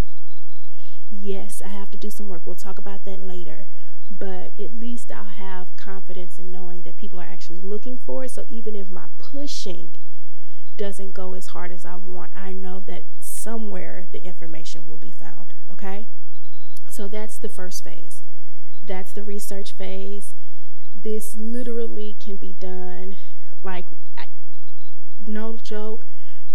Yes, 1.11 1.62
I 1.64 1.68
have 1.68 1.90
to 1.90 1.98
do 1.98 2.11
some 2.11 2.29
work. 2.29 2.42
We'll 2.44 2.55
talk 2.55 2.79
about 2.79 3.05
that 3.07 3.26
later 3.26 3.66
but 4.11 4.59
at 4.59 4.74
least 4.74 5.11
I'll 5.11 5.24
have 5.24 5.76
confidence 5.76 6.38
in 6.38 6.50
knowing 6.50 6.83
that 6.83 6.96
people 6.96 7.20
are 7.20 7.24
actually 7.24 7.61
looking 7.61 7.98
for 7.98 8.24
it. 8.24 8.31
So 8.31 8.44
even 8.48 8.76
if 8.76 8.88
my 8.88 9.07
pushing 9.18 9.96
doesn't 10.76 11.14
go 11.14 11.35
as 11.35 11.48
hard 11.48 11.72
as 11.72 11.85
I 11.85 11.96
want, 11.96 12.33
I 12.37 12.52
know 12.52 12.81
that 12.87 13.05
somewhere 13.18 14.07
the 14.12 14.22
information 14.24 14.87
will 14.87 14.98
be 14.98 15.11
found. 15.11 15.55
Okay? 15.70 16.07
So 16.88 17.09
that's 17.09 17.38
the 17.38 17.48
first 17.48 17.83
phase. 17.83 18.22
That's 18.85 19.12
the 19.12 19.24
research 19.24 19.72
phase. 19.72 20.35
This 20.94 21.37
literally 21.37 22.16
can 22.18 22.37
be 22.37 22.52
done 22.52 23.16
like, 23.62 23.87
no 25.24 25.57
joke. 25.57 26.07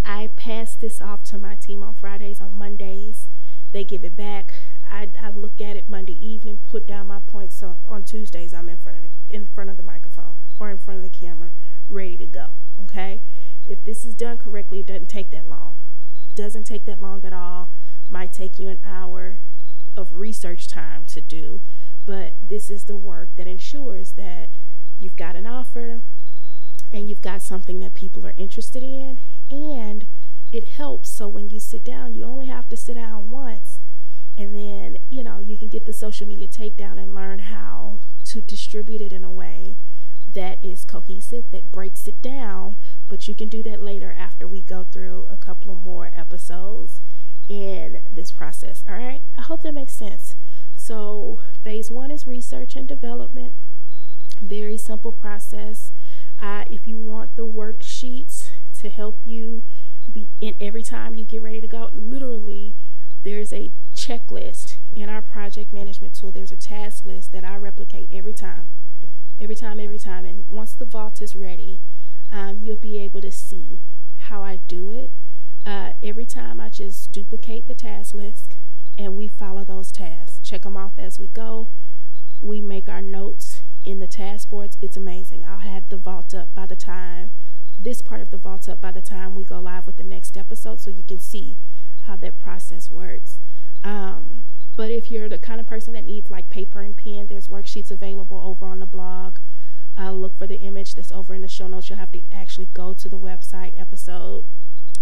I 0.04 0.30
pass 0.36 0.76
this 0.76 1.02
off 1.02 1.24
to 1.26 1.38
my 1.38 1.56
team 1.56 1.84
on 1.84 1.93
Fridays, 1.93 2.41
on 2.41 2.54
Mondays. 2.54 3.28
They 3.71 3.84
give 3.84 4.04
it 4.04 4.15
back. 4.15 4.54
I, 4.89 5.10
I 5.21 5.30
look 5.30 5.62
at 5.62 5.78
it 5.78 5.88
Monday 5.88 6.17
evening, 6.26 6.58
put 6.58 6.88
down 6.88 7.08
my 7.08 7.19
points. 7.19 7.58
So 7.58 7.78
on 7.88 8.04
Tuesdays, 8.04 8.54
I'm 8.54 8.67
in 8.67 8.78
front 8.78 8.97
of 8.97 9.04
the, 9.04 9.36
in 9.36 9.47
front 9.47 9.69
of 9.69 9.78
the 9.78 9.84
microphone 9.84 10.36
or 10.60 10.69
in 10.69 10.78
front 10.78 10.97
of 10.97 11.04
the 11.04 11.17
camera, 11.17 11.52
ready 11.89 12.17
to 12.17 12.26
go. 12.26 12.47
Okay. 12.84 13.21
If 13.65 13.84
this 13.84 14.06
is 14.06 14.15
done 14.15 14.38
correctly, 14.38 14.80
it 14.80 14.88
doesn't 14.88 15.10
take 15.10 15.32
that 15.32 15.47
long. 15.47 15.76
Doesn't 16.36 16.65
take 16.65 16.86
that 16.86 17.02
long 17.02 17.24
at 17.24 17.34
all. 17.34 17.71
Might 18.10 18.34
take 18.34 18.60
you 18.60 18.67
an 18.67 18.80
hour 18.84 19.39
of 19.95 20.13
research 20.13 20.67
time 20.67 21.06
to 21.06 21.21
do, 21.21 21.62
but 22.06 22.36
this 22.41 22.69
is 22.69 22.86
the 22.86 22.95
work 22.95 23.36
that 23.36 23.47
ensures 23.47 24.13
that 24.13 24.50
you've 24.97 25.15
got 25.15 25.36
an 25.36 25.45
offer 25.45 26.02
and 26.91 27.10
you've 27.10 27.21
got 27.21 27.41
something 27.41 27.80
that 27.80 27.93
people 27.93 28.25
are 28.25 28.34
interested 28.38 28.84
in 28.84 29.19
and 29.49 30.08
it 30.51 30.67
helps 30.69 31.10
so 31.10 31.27
when 31.27 31.49
you 31.49 31.60
sit 31.60 31.84
down 31.84 32.13
you 32.13 32.23
only 32.23 32.47
have 32.47 32.67
to 32.67 32.75
sit 32.75 32.95
down 32.95 33.30
once 33.30 33.80
and 34.38 34.56
then, 34.56 34.97
you 35.10 35.23
know, 35.23 35.39
you 35.39 35.58
can 35.58 35.67
get 35.67 35.86
the 35.86 35.93
social 35.93 36.27
media 36.27 36.47
takedown 36.47 37.01
and 37.01 37.13
learn 37.13 37.39
how 37.39 37.99
to 38.25 38.41
distribute 38.41 39.01
it 39.01 39.12
in 39.12 39.23
a 39.23 39.32
way 39.32 39.77
that 40.34 40.63
is 40.63 40.86
cohesive, 40.86 41.51
that 41.51 41.71
breaks 41.71 42.08
it 42.08 42.21
down, 42.21 42.77
but 43.08 43.27
you 43.27 43.36
can 43.36 43.49
do 43.49 43.62
that 43.63 43.82
later 43.82 44.15
after 44.17 44.47
we 44.47 44.62
go 44.62 44.84
through 44.84 45.27
a 45.30 45.36
couple 45.36 45.75
more 45.75 46.10
episodes 46.15 47.01
in 47.49 48.01
this 48.10 48.32
process. 48.32 48.84
All 48.89 48.95
right. 48.95 49.21
I 49.38 49.41
hope 49.41 49.63
that 49.63 49.73
makes 49.73 49.93
sense. 49.93 50.36
So, 50.75 51.41
phase 51.63 51.91
one 51.91 52.12
is 52.12 52.25
research 52.25 52.75
and 52.75 52.88
development. 52.88 53.54
Very 54.41 54.77
simple 54.77 55.12
process. 55.12 55.91
Uh, 56.41 56.63
if 56.71 56.88
you 56.88 56.97
want 56.97 57.36
the 57.36 57.45
worksheets 57.45 58.49
to 58.80 58.89
help 58.89 59.25
you 59.25 59.63
be 60.12 60.30
in 60.41 60.56
every 60.60 60.82
time 60.82 61.13
you 61.15 61.23
get 61.23 61.41
ready 61.41 61.62
to 61.62 61.67
go, 61.67 61.89
literally, 61.93 62.75
there's 63.23 63.54
a 63.54 63.71
checklist 63.93 64.77
in 64.93 65.08
our 65.08 65.21
project 65.21 65.71
management 65.71 66.15
tool. 66.15 66.32
There's 66.32 66.51
a 66.51 66.58
task 66.58 67.06
list 67.06 67.32
that 67.34 67.43
I 67.43 67.56
replicate 67.58 68.10
every 68.12 68.34
time, 68.34 68.67
every 69.39 69.56
time, 69.56 69.80
every 69.80 69.99
time. 69.99 70.25
And 70.25 70.47
once 70.47 70.73
the 70.73 70.86
vault 70.86 71.21
is 71.21 71.36
ready, 71.36 71.82
um, 72.32 72.60
you'll 72.63 72.75
be 72.75 72.97
able 72.99 73.21
to 73.21 73.32
see 73.32 73.82
how 74.17 74.41
I 74.41 74.58
do 74.67 74.91
it. 74.91 75.12
Uh, 75.63 75.93
every 76.01 76.25
time 76.25 76.60
I 76.60 76.69
just 76.69 77.12
duplicate 77.12 77.67
the 77.67 77.75
task 77.75 78.15
list 78.15 78.56
and 78.97 79.15
we 79.15 79.27
follow 79.27 79.63
those 79.63 79.91
tasks, 79.91 80.39
check 80.39 80.63
them 80.63 80.75
off 80.75 80.93
as 80.97 81.19
we 81.19 81.27
go. 81.27 81.69
We 82.39 82.62
make 82.62 82.89
our 82.89 83.01
notes 83.01 83.61
in 83.86 84.00
the 84.00 84.08
task 84.08 84.50
boards. 84.50 84.78
It's 84.82 84.98
amazing. 84.98 85.44
I'll 85.48 85.60
have 85.60 85.89
the 85.89 85.98
vault 85.98 86.34
up 86.34 86.54
by 86.54 86.65
the 86.65 86.76
time 86.76 87.32
this 87.82 88.02
part 88.02 88.22
of 88.22 88.30
the 88.30 88.38
vault 88.38 88.70
up 88.70 88.80
by 88.80 88.91
the 88.91 89.02
time 89.02 89.36
we 89.36 89.44
go 89.44 89.60
live 89.60 89.88
with 89.88 89.98
the 89.98 90.04
next 90.04 90.38
episode 90.38 90.80
so 90.80 90.91
you 90.91 91.04
can 91.04 91.20
see 91.20 91.58
how 92.02 92.15
that 92.15 92.39
process 92.39 92.91
works. 92.91 93.39
Um, 93.84 94.44
but 94.76 94.91
if 94.91 95.12
you're 95.12 95.30
the 95.30 95.38
kind 95.38 95.60
of 95.60 95.67
person 95.67 95.94
that 95.94 96.06
needs 96.06 96.30
like 96.30 96.50
paper 96.50 96.82
and 96.82 96.96
pen, 96.96 97.28
there's 97.28 97.48
worksheets 97.48 97.91
available 97.91 98.39
over 98.39 98.65
on 98.65 98.80
the 98.80 98.86
blog. 98.86 99.38
Uh, 99.98 100.12
look 100.12 100.38
for 100.38 100.48
the 100.48 100.60
image 100.60 100.96
that's 100.96 101.12
over 101.12 101.34
in 101.34 101.41
the 101.41 101.48
show 101.48 101.67
notes. 101.67 101.89
You'll 101.89 102.00
have 102.00 102.12
to 102.13 102.22
actually 102.32 102.67
go 102.74 102.94
to 102.94 103.10
the 103.10 103.20
website 103.20 103.80
episode 103.80 104.46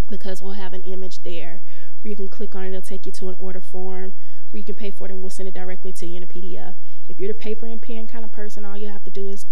because 0.09 0.41
we'll 0.41 0.53
have 0.53 0.73
an 0.73 0.81
image 0.83 1.21
there 1.23 1.61
where 2.01 2.09
you 2.09 2.15
can 2.15 2.27
click 2.27 2.55
on 2.55 2.63
it. 2.63 2.69
It'll 2.69 2.81
take 2.81 3.05
you 3.05 3.11
to 3.13 3.29
an 3.29 3.35
order 3.39 3.61
form 3.61 4.13
where 4.49 4.59
you 4.59 4.63
can 4.63 4.75
pay 4.75 4.89
for 4.89 5.05
it 5.05 5.11
and 5.11 5.21
we'll 5.21 5.29
send 5.29 5.47
it 5.47 5.53
directly 5.53 5.93
to 5.93 6.07
you 6.07 6.17
in 6.17 6.23
a 6.23 6.27
PDF. 6.27 6.75
If 7.09 7.19
you're 7.19 7.27
the 7.27 7.33
paper 7.33 7.65
and 7.65 7.81
pen 7.81 8.07
kind 8.07 8.23
of 8.23 8.31
person, 8.31 8.63
all 8.63 8.77
you 8.77 8.87
have 8.87 9.03
to 9.03 9.09
do 9.09 9.27
is 9.27 9.45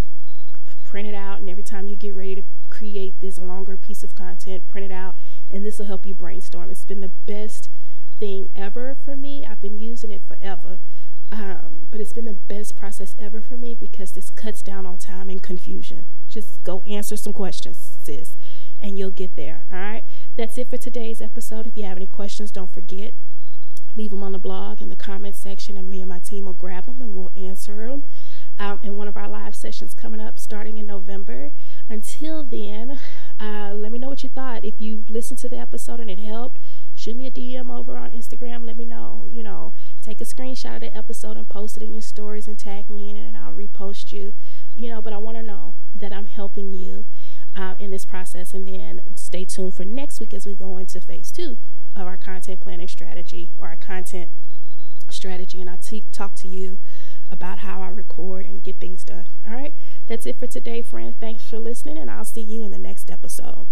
print 0.84 1.08
it 1.08 1.16
out, 1.16 1.40
and 1.40 1.50
every 1.50 1.64
time 1.64 1.88
you 1.88 1.96
get 1.96 2.16
ready 2.16 2.36
to 2.36 2.44
create 2.70 3.20
this 3.20 3.38
longer 3.38 3.76
piece 3.76 4.04
of 4.04 4.16
content, 4.16 4.70
print 4.70 4.86
it 4.86 4.94
out, 4.94 5.16
and 5.52 5.66
this 5.66 5.80
will 5.80 5.88
help 5.88 6.06
you 6.06 6.14
brainstorm. 6.14 6.70
It's 6.70 6.86
been 6.86 7.02
the 7.02 7.10
best 7.10 7.70
thing 8.20 8.50
ever 8.56 8.96
for 8.96 9.18
me. 9.18 9.46
I've 9.46 9.62
been 9.62 9.78
using 9.78 10.12
it 10.12 10.24
forever. 10.24 10.80
Um, 11.30 11.88
but 11.92 12.00
it's 12.00 12.14
been 12.14 12.26
the 12.26 12.34
best 12.34 12.78
process 12.78 13.16
ever 13.20 13.42
for 13.42 13.58
me 13.58 13.76
because 13.76 14.14
this 14.14 14.30
cuts 14.30 14.62
down 14.62 14.86
on 14.86 14.98
time 14.98 15.30
and 15.30 15.44
confusion. 15.44 16.06
Just 16.28 16.64
go 16.64 16.82
answer 16.84 17.18
some 17.18 17.34
questions, 17.34 17.98
sis, 18.02 18.38
and 18.80 18.98
you'll 18.98 19.12
get 19.12 19.36
there. 19.36 19.66
All 19.72 19.78
right. 19.78 20.04
That's 20.38 20.58
it 20.58 20.70
for 20.70 20.78
today's 20.78 21.22
episode. 21.22 21.68
If 21.68 21.76
you 21.76 21.84
have 21.84 21.98
any 21.98 22.06
questions, 22.06 22.52
don't 22.52 22.72
forget 22.72 23.14
leave 23.98 24.12
them 24.12 24.24
on 24.24 24.32
the 24.32 24.40
blog 24.40 24.82
in 24.82 24.90
the 24.90 24.96
comments 24.96 25.40
section, 25.40 25.76
and 25.76 25.90
me 25.90 26.02
and 26.02 26.10
my 26.10 26.20
team 26.20 26.46
will 26.46 26.54
grab 26.54 26.86
them 26.86 27.02
and 27.02 27.16
we'll 27.16 27.32
answer 27.36 27.88
them 27.88 28.04
um, 28.60 28.80
in 28.84 28.96
one 28.96 29.08
of 29.08 29.18
our 29.18 29.28
live 29.28 29.56
sessions 29.56 29.94
coming 29.94 30.20
up 30.20 30.38
starting 30.38 30.78
in 30.78 30.86
November. 30.86 31.52
Until 31.90 32.44
then, 32.44 33.00
uh, 33.40 33.74
let 33.76 33.92
me 33.92 33.98
know 33.98 34.10
what 34.10 34.24
you 34.24 34.30
thought. 34.30 34.64
If 34.64 34.80
you 34.80 35.04
listened 35.10 35.40
to 35.40 35.50
the 35.50 35.58
episode 35.58 36.00
and 36.00 36.10
it 36.10 36.20
helped, 36.20 36.60
shoot 36.94 37.16
me 37.16 37.26
a 37.26 37.32
DM 37.32 37.76
over 37.76 37.98
on 37.98 38.12
Instagram. 38.12 38.66
Let 38.66 38.78
me 38.78 38.86
know. 38.86 39.28
You 39.30 39.44
know, 39.44 39.74
take 40.02 40.22
a 40.22 40.26
screenshot 40.26 40.76
of 40.76 40.82
the 40.82 40.96
episode 40.96 41.36
and 41.36 41.50
post 41.50 41.78
it 41.78 41.84
in 41.84 41.94
your 41.94 42.02
stories 42.02 42.48
and 42.48 42.58
tag 42.58 42.90
me 42.90 43.10
in 43.10 43.18
it, 43.18 43.28
and 43.28 43.36
I'll 43.36 43.54
repost 43.54 44.12
you. 44.12 44.34
You 44.76 44.90
know, 44.90 45.02
but 45.02 45.14
I 45.14 45.18
want 45.18 45.38
to 45.38 45.44
know 45.44 45.74
that 45.96 46.14
I'm 46.14 46.28
helping 46.28 46.70
you 46.70 47.06
uh, 47.56 47.74
in 47.80 47.90
this 47.90 48.06
process. 48.06 48.54
And 48.54 48.68
then 48.68 49.02
stay 49.16 49.44
tuned 49.44 49.74
for 49.74 49.86
next 49.86 50.20
week 50.20 50.34
as 50.36 50.46
we 50.46 50.54
go 50.54 50.78
into 50.78 51.02
phase 51.02 51.32
two 51.32 51.58
of 51.98 52.08
our 52.08 52.18
content 52.18 52.60
planning 52.60 52.88
strategy 52.88 53.56
or 53.58 53.68
our 53.68 53.76
content 53.76 54.30
strategy. 55.10 55.60
And 55.60 55.70
I 55.70 55.78
t- 55.78 56.06
talk 56.12 56.36
to 56.38 56.48
you 56.48 56.80
about 57.30 57.60
how 57.60 57.82
I 57.82 57.90
record 57.90 58.46
and 58.46 58.64
get 58.64 58.80
things 58.80 59.04
done. 59.04 59.26
All 59.48 59.54
right. 59.54 59.74
That's 60.08 60.26
it 60.26 60.40
for 60.40 60.48
today, 60.48 60.82
friends. 60.82 61.16
Thanks 61.20 61.50
for 61.50 61.60
listening, 61.60 61.98
and 61.98 62.10
I'll 62.10 62.26
see 62.26 62.42
you 62.42 62.64
in 62.64 62.72
the 62.72 62.78
next 62.78 63.10
episode. 63.10 63.68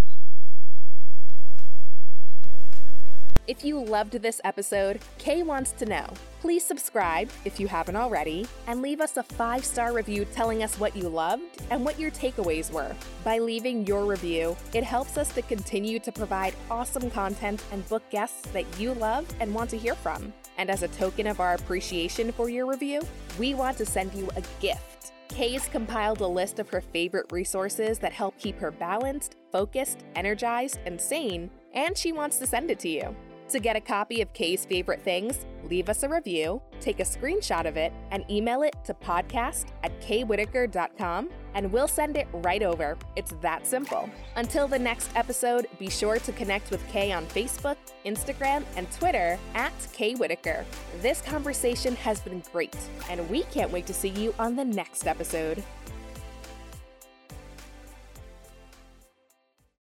If 3.47 3.63
you 3.63 3.79
loved 3.79 4.13
this 4.13 4.41
episode, 4.43 4.99
Kay 5.19 5.43
wants 5.43 5.71
to 5.73 5.85
know. 5.85 6.07
Please 6.41 6.65
subscribe 6.65 7.29
if 7.45 7.59
you 7.59 7.67
haven't 7.67 7.95
already, 7.95 8.47
and 8.65 8.81
leave 8.81 8.99
us 8.99 9.17
a 9.17 9.23
five 9.23 9.63
star 9.63 9.93
review 9.93 10.25
telling 10.33 10.63
us 10.63 10.79
what 10.79 10.95
you 10.95 11.07
loved 11.07 11.43
and 11.69 11.85
what 11.85 11.99
your 11.99 12.09
takeaways 12.09 12.71
were. 12.71 12.95
By 13.23 13.37
leaving 13.37 13.85
your 13.85 14.05
review, 14.05 14.57
it 14.73 14.83
helps 14.83 15.15
us 15.19 15.31
to 15.33 15.43
continue 15.43 15.99
to 15.99 16.11
provide 16.11 16.55
awesome 16.71 17.11
content 17.11 17.61
and 17.71 17.87
book 17.87 18.01
guests 18.09 18.49
that 18.49 18.65
you 18.79 18.95
love 18.95 19.27
and 19.39 19.53
want 19.53 19.69
to 19.69 19.77
hear 19.77 19.93
from. 19.93 20.33
And 20.57 20.71
as 20.71 20.81
a 20.81 20.87
token 20.87 21.27
of 21.27 21.39
our 21.39 21.53
appreciation 21.53 22.31
for 22.31 22.49
your 22.49 22.65
review, 22.65 23.01
we 23.37 23.53
want 23.53 23.77
to 23.77 23.85
send 23.85 24.11
you 24.15 24.27
a 24.35 24.41
gift. 24.59 25.11
Kay's 25.27 25.67
compiled 25.67 26.21
a 26.21 26.27
list 26.27 26.57
of 26.57 26.69
her 26.69 26.81
favorite 26.81 27.31
resources 27.31 27.99
that 27.99 28.13
help 28.13 28.39
keep 28.39 28.57
her 28.57 28.71
balanced, 28.71 29.35
focused, 29.51 29.99
energized, 30.15 30.79
and 30.85 30.99
sane, 30.99 31.51
and 31.73 31.95
she 31.95 32.11
wants 32.11 32.39
to 32.39 32.47
send 32.47 32.71
it 32.71 32.79
to 32.79 32.89
you. 32.89 33.15
To 33.49 33.59
get 33.59 33.75
a 33.75 33.81
copy 33.81 34.21
of 34.21 34.33
Kay's 34.33 34.65
favorite 34.65 35.03
things, 35.03 35.45
leave 35.69 35.87
us 35.87 36.01
a 36.01 36.09
review, 36.09 36.61
take 36.81 36.99
a 36.99 37.03
screenshot 37.03 37.67
of 37.67 37.77
it, 37.77 37.93
and 38.09 38.25
email 38.29 38.63
it 38.63 38.75
to 38.85 38.93
podcast 38.95 39.67
at 39.83 40.01
kaywhitaker.com, 40.01 41.29
and 41.53 41.71
we'll 41.71 41.87
send 41.87 42.17
it 42.17 42.27
right 42.33 42.63
over. 42.63 42.97
It's 43.15 43.33
that 43.41 43.67
simple. 43.67 44.09
Until 44.35 44.67
the 44.67 44.79
next 44.79 45.11
episode, 45.15 45.67
be 45.77 45.91
sure 45.91 46.17
to 46.17 46.31
connect 46.31 46.71
with 46.71 46.85
Kay 46.89 47.11
on 47.11 47.27
Facebook, 47.27 47.77
Instagram, 48.03 48.63
and 48.77 48.91
Twitter 48.91 49.37
at 49.53 49.73
Kay 49.93 50.15
Whitaker. 50.15 50.65
This 51.01 51.21
conversation 51.21 51.95
has 51.97 52.21
been 52.21 52.41
great, 52.51 52.75
and 53.11 53.29
we 53.29 53.43
can't 53.43 53.71
wait 53.71 53.85
to 53.85 53.93
see 53.93 54.09
you 54.09 54.33
on 54.39 54.55
the 54.55 54.65
next 54.65 55.05
episode. 55.05 55.63